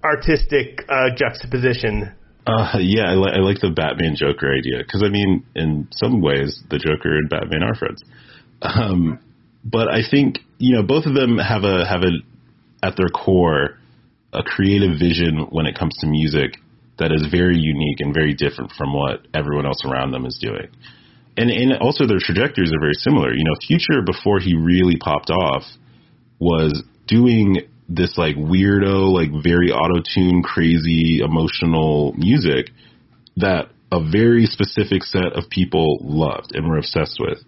[0.05, 2.15] artistic uh, juxtaposition
[2.49, 6.23] uh, yeah, I, li- I like the Batman Joker idea because I mean, in some
[6.23, 8.03] ways, the Joker and Batman are friends.
[8.63, 9.21] Um,
[9.65, 13.79] but I think you know both of them have a have a at their core
[14.33, 16.59] a creative vision when it comes to music
[16.99, 20.69] that is very unique and very different from what everyone else around them is doing.
[21.37, 23.33] And and also their trajectories are very similar.
[23.33, 25.63] You know, Future before he really popped off
[26.39, 32.71] was doing this like weirdo, like very auto tune, crazy, emotional music
[33.37, 37.39] that a very specific set of people loved and were obsessed with.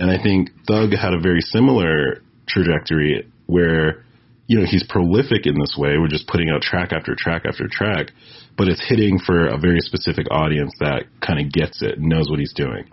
[0.00, 4.02] And I think Thug had a very similar trajectory where,
[4.46, 5.98] you know, he's prolific in this way.
[5.98, 8.12] We're just putting out track after track after track,
[8.56, 12.30] but it's hitting for a very specific audience that kind of gets it and knows
[12.30, 12.88] what he's doing.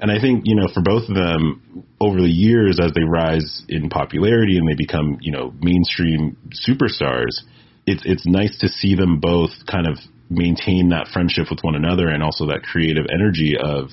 [0.00, 3.64] And I think, you know, for both of them over the years as they rise
[3.68, 7.44] in popularity and they become, you know, mainstream superstars,
[7.84, 9.98] it's it's nice to see them both kind of
[10.30, 13.90] maintain that friendship with one another and also that creative energy of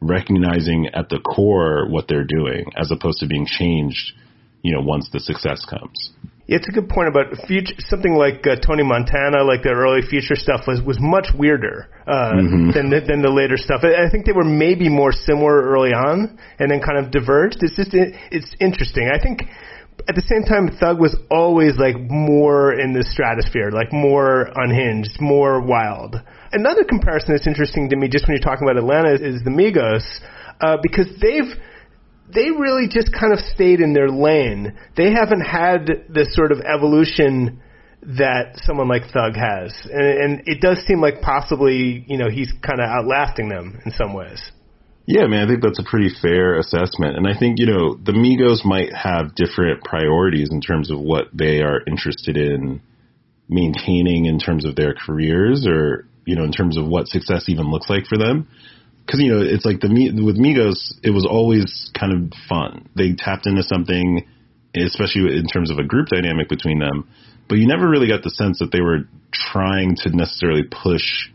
[0.00, 4.12] recognizing at the core what they're doing as opposed to being changed,
[4.62, 6.12] you know, once the success comes.
[6.46, 7.74] Yeah, it's a good point about future.
[7.78, 12.38] Something like uh, Tony Montana, like the early future stuff, was was much weirder uh,
[12.38, 12.70] mm-hmm.
[12.70, 13.80] than the, than the later stuff.
[13.82, 17.58] I, I think they were maybe more similar early on, and then kind of diverged.
[17.62, 19.10] It's just it, it's interesting.
[19.10, 19.42] I think
[20.08, 25.20] at the same time, Thug was always like more in the stratosphere, like more unhinged,
[25.20, 26.22] more wild.
[26.52, 30.04] Another comparison that's interesting to me, just when you're talking about Atlanta, is the Migos,
[30.60, 31.54] uh, because they've
[32.32, 34.76] they really just kind of stayed in their lane.
[34.96, 37.62] They haven't had this sort of evolution
[38.02, 42.52] that someone like Thug has, and, and it does seem like possibly you know he's
[42.62, 44.40] kind of outlasting them in some ways.
[45.06, 47.16] Yeah, man, I think that's a pretty fair assessment.
[47.16, 51.26] And I think, you know, the Migos might have different priorities in terms of what
[51.32, 52.82] they are interested in
[53.48, 57.70] maintaining in terms of their careers or, you know, in terms of what success even
[57.70, 58.48] looks like for them.
[59.06, 62.88] because you know it's like the with Migos, it was always kind of fun.
[62.96, 64.26] They tapped into something,
[64.74, 67.08] especially in terms of a group dynamic between them.
[67.48, 71.30] But you never really got the sense that they were trying to necessarily push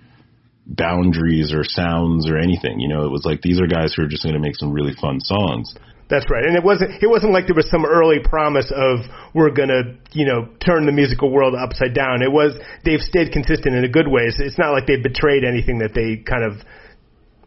[0.68, 2.80] boundaries or sounds or anything.
[2.80, 4.74] You know, it was like these are guys who are just going to make some
[4.74, 5.74] really fun songs.
[6.12, 9.50] That's right, and it wasn't it wasn't like there was some early promise of we're
[9.50, 12.22] gonna you know turn the musical world upside down.
[12.22, 12.52] It was
[12.84, 14.28] they've stayed consistent in a good way.
[14.28, 16.68] It's not like they betrayed anything that they kind of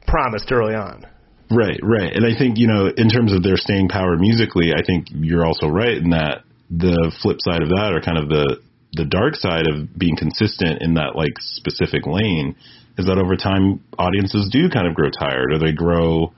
[0.07, 1.05] promised early on.
[1.51, 4.81] Right, right, and I think you know in terms of their staying power musically, I
[4.81, 8.65] think you're also right in that the flip side of that, or kind of the
[8.95, 12.57] the dark side of being consistent in that like specific lane,
[12.97, 16.33] is that over time audiences do kind of grow tired, or they grow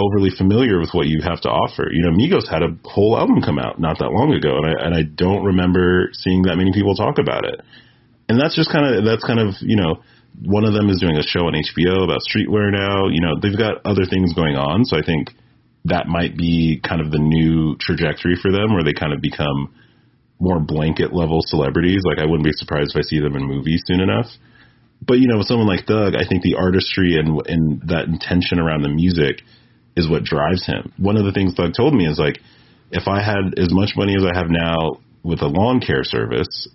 [0.00, 1.88] overly familiar with what you have to offer.
[1.92, 4.74] You know, Migos had a whole album come out not that long ago, and I
[4.86, 7.60] and I don't remember seeing that many people talk about it.
[8.28, 10.02] And that's just kind of that's kind of you know
[10.42, 13.08] one of them is doing a show on HBO about streetwear now.
[13.08, 15.30] You know, they've got other things going on, so I think
[15.84, 19.74] that might be kind of the new trajectory for them, where they kind of become
[20.38, 22.02] more blanket level celebrities.
[22.04, 24.26] Like I wouldn't be surprised if I see them in movies soon enough.
[25.06, 28.58] But you know, with someone like Thug, I think the artistry and and that intention
[28.58, 29.42] around the music
[29.96, 30.92] is what drives him.
[30.98, 32.38] One of the things Thug told me is like,
[32.90, 36.68] if I had as much money as I have now with a lawn care service,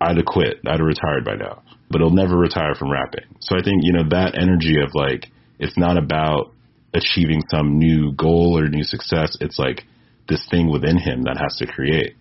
[0.00, 0.58] I'd have quit.
[0.66, 1.62] I'd have retired by now.
[1.90, 3.24] But he'll never retire from rapping.
[3.40, 5.28] So I think, you know, that energy of like,
[5.58, 6.52] it's not about
[6.94, 9.36] achieving some new goal or new success.
[9.40, 9.84] It's like
[10.28, 12.16] this thing within him that has to create.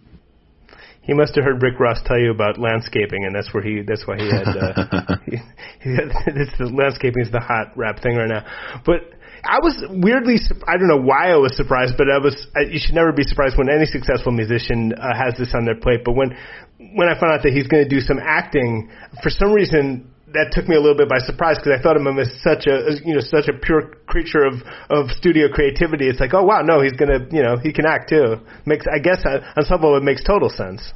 [1.04, 3.82] He must have heard Rick Ross tell you about landscaping, and that's where he.
[3.82, 4.48] That's why he had.
[4.48, 5.38] Uh, he,
[5.82, 8.46] he had it's the landscaping is the hot rap thing right now.
[8.86, 9.10] But
[9.44, 12.96] I was weirdly, I don't know why I was surprised, but I was, you should
[12.96, 16.02] never be surprised when any successful musician uh, has this on their plate.
[16.06, 16.38] But when,
[16.78, 18.92] when I found out that he's going to do some acting,
[19.24, 22.06] for some reason, that took me a little bit by surprise because I thought of
[22.06, 26.08] him as such a you know such a pure creature of of studio creativity.
[26.08, 28.40] It's like oh wow no he's gonna you know he can act too.
[28.66, 30.94] Makes I guess uh, on some level it makes total sense.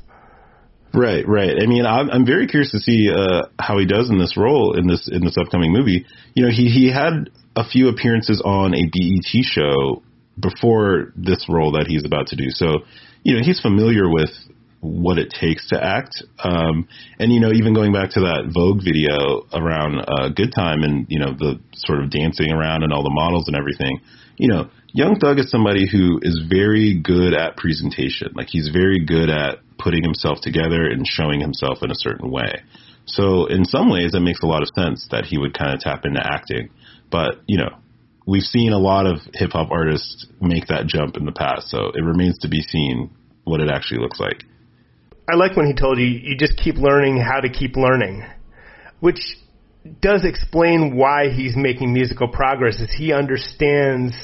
[0.94, 1.62] Right, right.
[1.62, 4.80] I mean, I'm, I'm very curious to see uh, how he does in this role
[4.80, 6.06] in this in this upcoming movie.
[6.34, 10.04] You know, he he had a few appearances on a BET show
[10.40, 12.50] before this role that he's about to do.
[12.50, 12.80] So,
[13.24, 14.30] you know, he's familiar with
[14.82, 16.22] what it takes to act.
[16.40, 16.88] Um,
[17.18, 21.08] and, you know, even going back to that Vogue video around uh, Good Time and,
[21.10, 24.02] you know, the sort of dancing around and all the models and everything,
[24.38, 28.32] you know, Young Thug is somebody who is very good at presentation.
[28.36, 32.64] Like, he's very good at putting himself together and showing himself in a certain way.
[33.06, 35.80] So, in some ways, it makes a lot of sense that he would kind of
[35.80, 36.70] tap into acting.
[37.12, 37.78] But, you know,
[38.26, 41.92] we've seen a lot of hip hop artists make that jump in the past, so
[41.94, 43.12] it remains to be seen
[43.44, 44.44] what it actually looks like.
[45.30, 48.24] I like when he told you you just keep learning how to keep learning,
[49.00, 49.20] which
[50.02, 54.16] does explain why he's making musical progress is he understands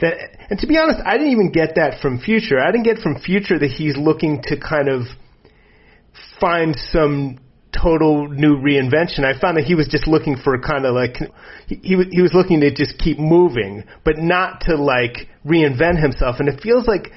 [0.00, 0.14] that
[0.50, 2.58] and to be honest, I didn't even get that from Future.
[2.58, 5.02] I didn't get from Future that he's looking to kind of
[6.40, 7.38] find some
[7.80, 9.24] total new reinvention.
[9.24, 11.16] I found that he was just looking for kind of like
[11.66, 16.36] he he was, looking to just keep moving, but not to like reinvent himself.
[16.38, 17.10] And it feels like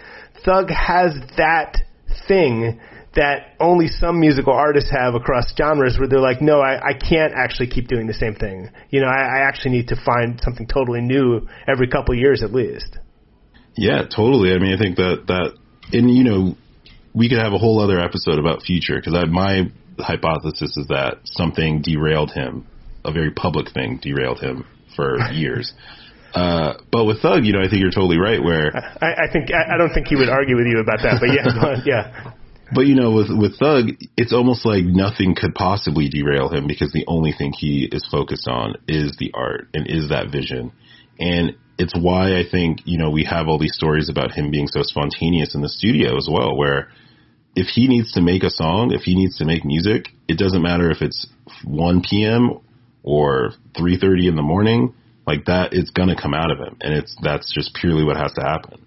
[0.44, 1.78] Thug has that
[2.28, 2.80] thing
[3.16, 7.34] that only some musical artists have across genres where they're like, no, I, I can't
[7.36, 8.70] actually keep doing the same thing.
[8.92, 12.44] You know, I, I actually need to find something totally new every couple of years
[12.44, 13.00] at least.
[13.76, 14.54] Yeah, totally.
[14.54, 15.54] I mean, I think that that,
[15.94, 16.58] and you know,
[17.14, 21.82] we could have a whole other episode about Future because my hypothesis is that something
[21.82, 22.66] derailed him,
[23.06, 25.74] a very public thing derailed him for years.
[26.34, 28.42] Uh, but with Thug, you know, I think you're totally right.
[28.42, 31.20] Where I, I think I, I don't think he would argue with you about that,
[31.20, 32.34] but yeah, yeah.
[32.74, 36.92] But you know, with with Thug, it's almost like nothing could possibly derail him because
[36.92, 40.74] the only thing he is focused on is the art and is that vision.
[41.20, 44.68] And it's why I think, you know, we have all these stories about him being
[44.68, 46.90] so spontaneous in the studio as well, where
[47.58, 50.62] if he needs to make a song, if he needs to make music, it doesn't
[50.62, 51.26] matter if it's
[51.66, 52.60] 1 p.m.
[53.02, 54.94] or 3:30 in the morning,
[55.26, 58.32] like that it's to come out of him and it's that's just purely what has
[58.34, 58.80] to happen.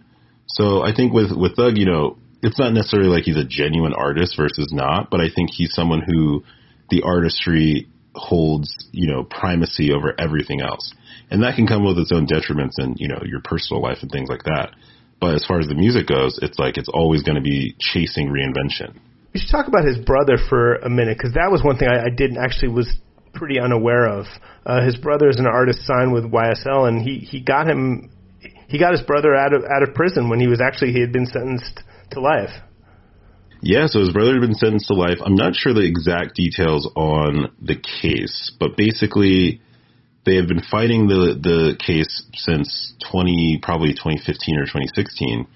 [0.46, 3.92] So I think with with Thug, you know, it's not necessarily like he's a genuine
[3.92, 6.44] artist versus not, but I think he's someone who
[6.90, 10.94] the artistry holds, you know, primacy over everything else.
[11.30, 14.10] And that can come with its own detriments in, you know, your personal life and
[14.10, 14.74] things like that.
[15.20, 18.28] But as far as the music goes, it's like it's always going to be chasing
[18.28, 18.98] reinvention.
[19.34, 22.06] We should talk about his brother for a minute because that was one thing I,
[22.06, 22.90] I didn't actually was
[23.34, 24.26] pretty unaware of.
[24.66, 28.10] Uh, his brother is an artist signed with YSL, and he he got him
[28.68, 31.12] he got his brother out of out of prison when he was actually he had
[31.12, 31.80] been sentenced
[32.12, 32.50] to life.
[33.62, 35.18] Yeah, so his brother had been sentenced to life.
[35.22, 39.60] I'm not sure the exact details on the case, but basically,
[40.24, 45.46] they have been fighting the the case since 20 probably 2015 or 2016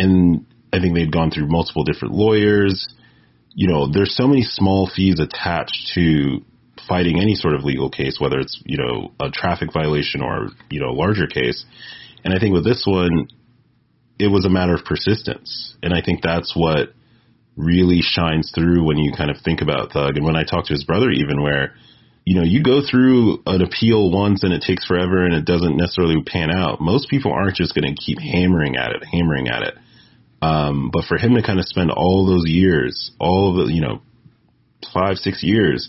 [0.00, 2.86] and I think they've gone through multiple different lawyers.
[3.54, 6.44] You know there's so many small fees attached to
[6.88, 10.80] fighting any sort of legal case whether it's you know a traffic violation or you
[10.80, 11.64] know a larger case.
[12.24, 13.28] And I think with this one
[14.18, 15.76] it was a matter of persistence.
[15.80, 16.88] And I think that's what
[17.56, 20.16] really shines through when you kind of think about Thug.
[20.16, 21.74] And when I talk to his brother even where
[22.28, 25.78] you know, you go through an appeal once and it takes forever and it doesn't
[25.78, 26.78] necessarily pan out.
[26.78, 29.74] Most people aren't just going to keep hammering at it, hammering at it.
[30.42, 33.80] Um, but for him to kind of spend all those years, all of the, you
[33.80, 34.02] know,
[34.92, 35.88] five, six years,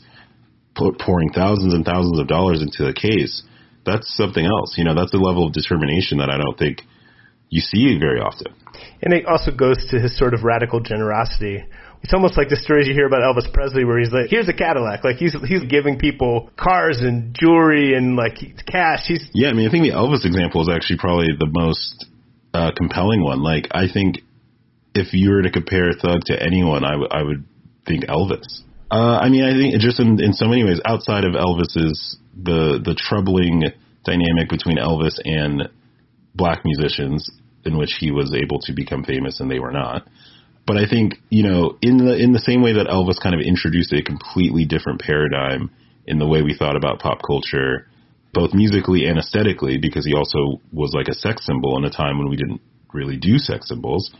[0.75, 3.43] pouring thousands and thousands of dollars into the case,
[3.85, 4.75] that's something else.
[4.77, 6.83] You know, that's a level of determination that I don't think
[7.49, 8.55] you see very often.
[9.01, 11.65] And it also goes to his sort of radical generosity
[12.01, 14.53] it's almost like the stories you hear about Elvis Presley, where he's like, "Here's a
[14.53, 19.05] Cadillac." Like he's he's giving people cars and jewelry and like cash.
[19.07, 19.49] He's yeah.
[19.49, 22.05] I mean, I think the Elvis example is actually probably the most
[22.53, 23.43] uh, compelling one.
[23.43, 24.19] Like I think
[24.95, 27.45] if you were to compare Thug to anyone, I, would
[27.85, 28.61] think Elvis.
[28.91, 32.81] Uh, I mean, I think just in, in so many ways, outside of Elvis's the
[32.83, 33.63] the troubling
[34.05, 35.69] dynamic between Elvis and
[36.33, 37.29] black musicians,
[37.65, 40.07] in which he was able to become famous and they were not.
[40.70, 43.41] But I think you know, in the in the same way that Elvis kind of
[43.41, 45.72] introduced a completely different paradigm
[46.05, 47.88] in the way we thought about pop culture,
[48.36, 52.20] both musically and aesthetically, because he also was like a sex symbol in a time
[52.20, 52.61] when we didn't
[52.93, 54.11] really do sex symbols.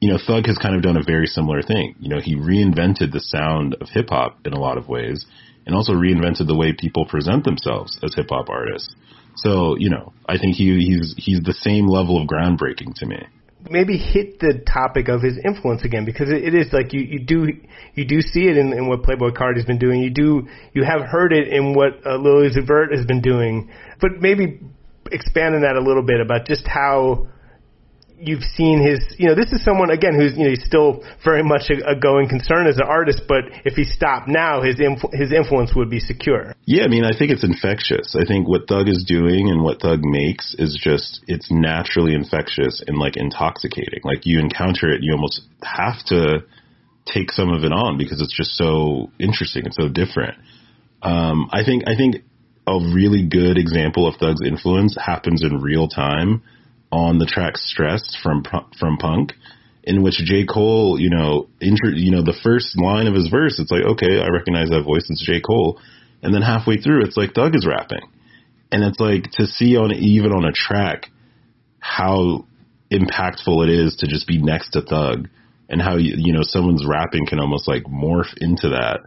[0.00, 1.96] You know, Thug has kind of done a very similar thing.
[1.98, 5.26] You know, he reinvented the sound of hip hop in a lot of ways,
[5.66, 8.94] and also reinvented the way people present themselves as hip hop artists.
[9.34, 13.26] So, you know, I think he, he's he's the same level of groundbreaking to me
[13.68, 17.20] maybe hit the topic of his influence again because it, it is like you, you
[17.20, 17.48] do
[17.94, 20.00] you do see it in, in what Playboi Carti's been doing.
[20.00, 23.70] You do you have heard it in what uh, Lil Uzi Vert has been doing,
[24.00, 24.60] but maybe
[25.12, 27.26] expand on that a little bit about just how
[28.20, 31.42] you've seen his, you know, this is someone again who's you know he's still very
[31.42, 34.76] much a, a going concern as an artist, but if he stopped now, his
[35.12, 36.54] his influence would be secure.
[36.66, 38.14] Yeah, I mean, I think it's infectious.
[38.14, 42.82] I think what Thug is doing and what Thug makes is just it's naturally infectious
[42.86, 44.00] and like intoxicating.
[44.04, 46.44] Like you encounter it, you almost have to
[47.06, 50.38] take some of it on because it's just so interesting and so different.
[51.02, 52.16] Um, I think I think
[52.66, 56.42] a really good example of Thug's influence happens in real time
[56.92, 58.42] on the track "Stressed" from
[58.78, 59.32] from Punk,
[59.84, 60.44] in which J.
[60.44, 64.20] Cole, you know, intro, you know, the first line of his verse, it's like, okay,
[64.20, 65.40] I recognize that voice, it's J.
[65.40, 65.80] Cole,
[66.22, 68.06] and then halfway through, it's like Thug is rapping,
[68.72, 71.10] and it's like to see on even on a track
[71.78, 72.44] how
[72.92, 75.28] impactful it is to just be next to Thug,
[75.68, 79.00] and how you know someone's rapping can almost like morph into that.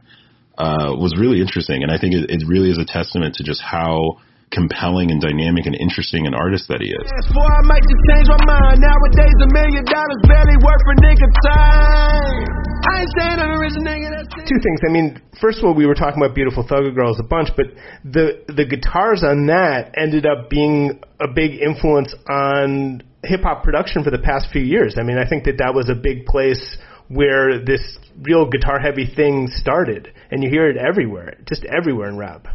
[0.56, 3.60] Uh, was really interesting, and I think it, it really is a testament to just
[3.60, 4.20] how
[4.54, 7.08] compelling and dynamic and interesting an artist that he is.
[7.28, 8.78] Before I might just change my mind.
[8.80, 12.64] Nowadays, a million dollars barely worth a nigga time.
[12.84, 14.10] I ain't saying I'm a rich nigga.
[14.46, 14.80] Two things.
[14.86, 17.74] I mean, first of all, we were talking about Beautiful Thugger Girls a bunch, but
[18.06, 24.04] the the guitars on that ended up being a big influence on hip hop production
[24.04, 24.96] for the past few years.
[25.00, 26.78] I mean, I think that that was a big place
[27.08, 27.82] where this
[28.22, 32.48] real guitar heavy thing started, and you hear it everywhere, just everywhere in rap.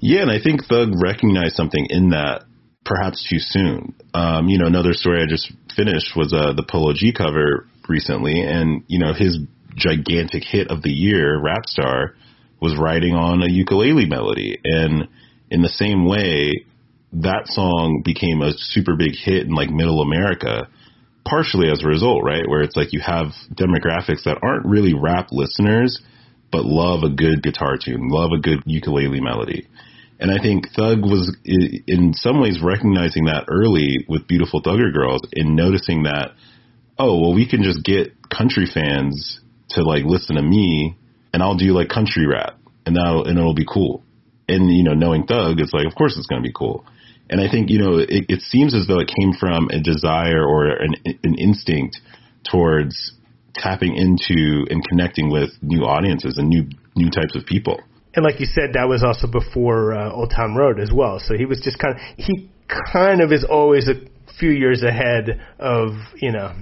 [0.00, 2.44] Yeah, and I think Thug recognized something in that
[2.84, 3.94] perhaps too soon.
[4.14, 8.40] Um, you know, another story I just finished was uh, the Polo G cover recently,
[8.40, 9.38] and you know his
[9.76, 12.14] gigantic hit of the year, Rap Star,
[12.60, 15.08] was writing on a ukulele melody, and
[15.50, 16.64] in the same way,
[17.12, 20.68] that song became a super big hit in like Middle America,
[21.28, 22.48] partially as a result, right?
[22.48, 26.00] Where it's like you have demographics that aren't really rap listeners,
[26.50, 29.68] but love a good guitar tune, love a good ukulele melody.
[30.20, 35.22] And I think Thug was in some ways recognizing that early with Beautiful Thugger Girls
[35.34, 36.32] and noticing that,
[36.98, 39.40] oh, well, we can just get country fans
[39.70, 40.98] to like listen to me
[41.32, 44.04] and I'll do like country rap and that'll, and it'll be cool.
[44.46, 46.84] And, you know, knowing Thug, it's like, of course it's going to be cool.
[47.30, 50.44] And I think, you know, it, it seems as though it came from a desire
[50.44, 51.98] or an, an instinct
[52.50, 53.14] towards
[53.54, 57.80] tapping into and connecting with new audiences and new, new types of people
[58.14, 61.20] and like you said, that was also before uh, Old Town Road as well.
[61.20, 62.50] So he was just kind of he
[62.92, 63.94] kind of is always a
[64.38, 66.52] few years ahead of you know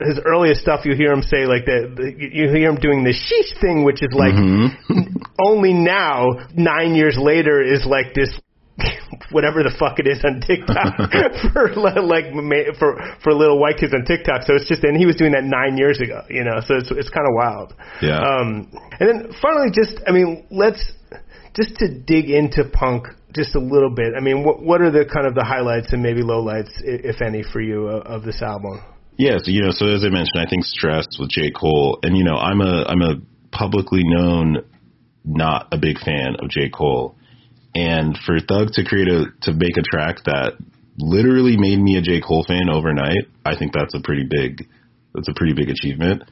[0.00, 0.84] his earliest stuff.
[0.84, 4.12] You hear him say like the you hear him doing the sheesh thing, which is
[4.12, 5.16] like mm-hmm.
[5.44, 8.30] only now nine years later is like this
[9.30, 10.94] whatever the fuck it is on TikTok
[11.52, 12.30] for like
[12.78, 14.42] for for little white kids on TikTok.
[14.46, 16.60] So it's just and he was doing that nine years ago, you know.
[16.62, 17.74] So it's it's kind of wild.
[18.00, 18.22] Yeah.
[18.22, 18.70] Um,
[19.00, 20.92] and then finally, just I mean, let's
[21.54, 24.14] just to dig into punk just a little bit.
[24.16, 27.42] I mean, what what are the kind of the highlights and maybe lowlights, if any,
[27.42, 28.80] for you of, of this album?
[29.18, 31.50] Yeah, so you know, so as I mentioned, I think "Stress" with J.
[31.50, 33.14] Cole, and you know, I'm a I'm a
[33.50, 34.64] publicly known
[35.24, 36.70] not a big fan of J.
[36.70, 37.16] Cole,
[37.74, 40.54] and for Thug to create a to make a track that
[40.98, 42.20] literally made me a J.
[42.20, 44.68] Cole fan overnight, I think that's a pretty big
[45.14, 46.22] that's a pretty big achievement.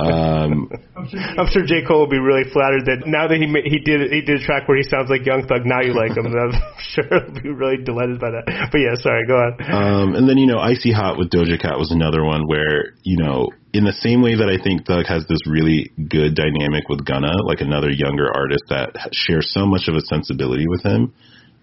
[0.00, 0.70] Um,
[1.38, 4.20] I'm sure J Cole will be really flattered that now that he he did he
[4.22, 6.26] did a track where he sounds like Young Thug, now you like him.
[6.30, 8.70] I'm sure he'll be really delighted by that.
[8.70, 9.52] But yeah, sorry, go on.
[9.62, 13.18] Um, and then you know, Icy Hot with Doja Cat was another one where you
[13.18, 17.04] know, in the same way that I think Thug has this really good dynamic with
[17.08, 21.12] Gunna, like another younger artist that shares so much of a sensibility with him.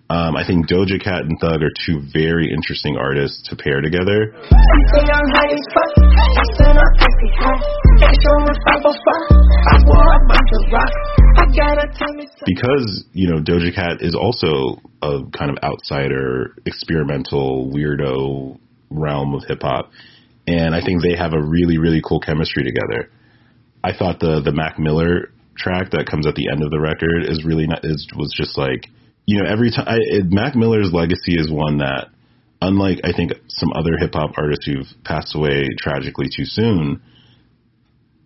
[0.10, 4.34] Um, I think Doja Cat and Thug are two very interesting artists to pair together.
[12.42, 18.58] Because, you know, Doja Cat is also a kind of outsider, experimental, weirdo
[18.90, 19.94] realm of hip hop.
[20.50, 23.12] And I think they have a really, really cool chemistry together.
[23.84, 27.24] I thought the the Mac Miller track that comes at the end of the record
[27.28, 28.90] is really not, is was just like
[29.30, 29.86] you know, every time
[30.32, 32.08] Mac Miller's legacy is one that,
[32.64, 37.04] unlike I think some other hip hop artists who've passed away tragically too soon,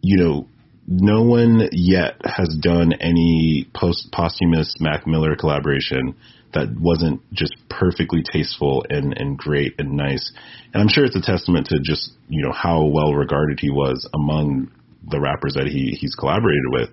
[0.01, 0.47] you know,
[0.87, 6.15] no one yet has done any post posthumous Mac Miller collaboration
[6.53, 10.31] that wasn't just perfectly tasteful and, and great and nice.
[10.73, 14.07] And I'm sure it's a testament to just, you know, how well regarded he was
[14.13, 14.71] among
[15.09, 16.89] the rappers that he he's collaborated with.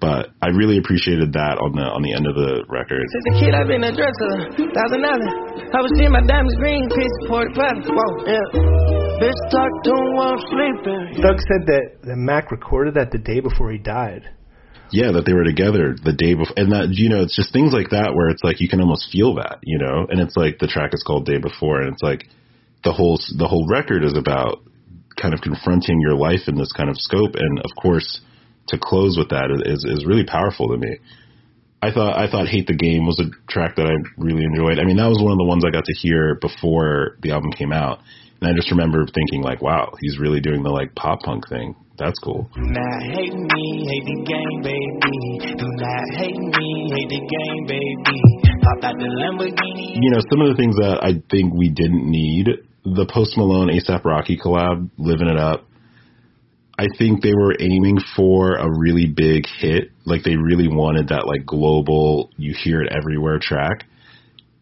[0.00, 3.04] But I really appreciated that on the on the end of the record.
[3.04, 5.32] Since a kid, I've been a dresser, thousand dollars.
[5.76, 7.52] I was seeing my diamonds green, piece for the
[7.84, 8.40] Whoa, yeah.
[9.20, 11.20] Bitch talk to him while I'm sleeping.
[11.20, 14.24] Thug said that, that Mac recorded that the day before he died.
[14.92, 17.72] Yeah, that they were together the day before, and that you know, it's just things
[17.72, 20.58] like that where it's like you can almost feel that, you know, and it's like
[20.58, 22.26] the track is called "Day Before," and it's like
[22.84, 24.62] the whole the whole record is about
[25.20, 28.20] kind of confronting your life in this kind of scope, and of course
[28.68, 30.98] to close with that is is really powerful to me.
[31.82, 34.78] I thought I thought Hate the Game was a track that I really enjoyed.
[34.78, 37.52] I mean, that was one of the ones I got to hear before the album
[37.52, 38.00] came out.
[38.40, 41.76] And I just remember thinking like, wow, he's really doing the like pop punk thing.
[42.00, 42.48] That's cool.
[42.54, 45.52] Do not hate me, hate the game, baby.
[45.52, 48.16] Do not hate me, hate the game, baby.
[48.64, 50.00] Pop out the Lamborghini.
[50.00, 52.48] You know, some of the things that I think we didn't need
[52.84, 55.66] the Post Malone ASAP Rocky collab, living it up.
[56.78, 59.90] I think they were aiming for a really big hit.
[60.06, 63.84] Like they really wanted that like global, you hear it everywhere track.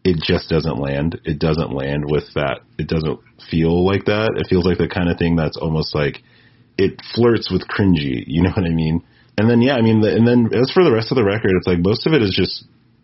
[0.03, 1.21] It just doesn't land.
[1.23, 2.59] It doesn't land with that.
[2.77, 3.19] It doesn't
[3.49, 4.31] feel like that.
[4.35, 6.21] It feels like the kind of thing that's almost like
[6.79, 8.23] it flirts with cringy.
[8.25, 9.03] You know what I mean?
[9.37, 11.51] And then yeah, I mean, the, and then as for the rest of the record,
[11.59, 12.63] it's like most of it is just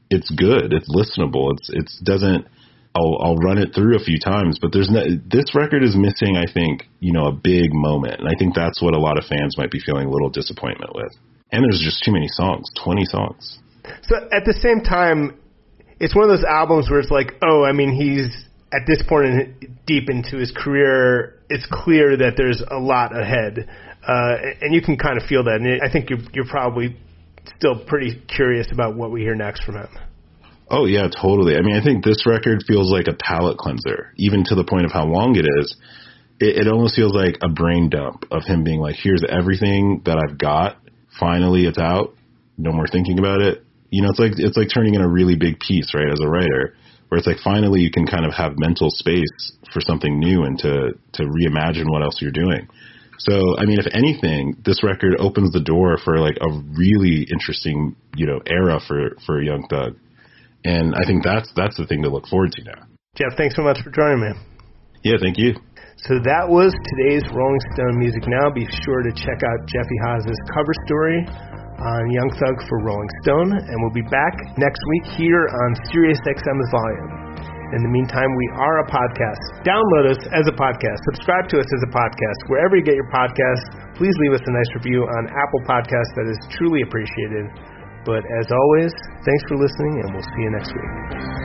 [0.09, 0.71] it's good.
[0.71, 1.51] It's listenable.
[1.53, 2.47] It's it doesn't
[2.95, 6.37] I'll I'll run it through a few times, but there's no, this record is missing.
[6.37, 9.25] I think you know a big moment, and I think that's what a lot of
[9.25, 11.11] fans might be feeling a little disappointment with.
[11.51, 13.59] And there's just too many songs, twenty songs.
[14.03, 15.37] So at the same time,
[15.99, 18.44] it's one of those albums where it's like, oh, I mean, he's
[18.75, 21.39] at this point in, deep into his career.
[21.49, 23.69] It's clear that there's a lot ahead,
[24.07, 25.61] uh, and you can kind of feel that.
[25.61, 26.97] And I think you're you're probably
[27.57, 29.89] still pretty curious about what we hear next from him.
[30.69, 31.55] Oh yeah, totally.
[31.55, 34.85] I mean, I think this record feels like a palate cleanser, even to the point
[34.85, 35.75] of how long it is.
[36.39, 40.17] It, it almost feels like a brain dump of him being like, "Here's everything that
[40.17, 40.77] I've got.
[41.19, 42.15] Finally, it's out.
[42.57, 45.35] No more thinking about it." You know, it's like it's like turning in a really
[45.35, 46.09] big piece, right?
[46.11, 46.73] As a writer,
[47.15, 50.59] where it's like finally you can kind of have mental space for something new and
[50.59, 52.67] to to reimagine what else you're doing.
[53.17, 57.95] So, I mean, if anything, this record opens the door for like a really interesting,
[58.17, 59.95] you know, era for for Young Thug
[60.65, 62.89] and I think that's that's the thing to look forward to now.
[63.15, 64.33] Jeff, thanks so much for joining me.
[65.05, 65.53] Yeah, thank you.
[66.09, 68.49] So that was today's Rolling Stone Music Now.
[68.51, 71.23] Be sure to check out Jeff Ihaza's cover story
[71.79, 76.19] on Young Thug for Rolling Stone, and we'll be back next week here on Sirius
[76.23, 77.25] XM's Volume.
[77.75, 79.41] In the meantime, we are a podcast.
[79.67, 81.01] Download us as a podcast.
[81.11, 82.39] Subscribe to us as a podcast.
[82.47, 86.13] Wherever you get your podcasts, please leave us a nice review on Apple Podcasts.
[86.15, 87.51] That is truly appreciated.
[88.05, 88.93] But as always,
[89.25, 91.44] thanks for listening, and we'll see you next week.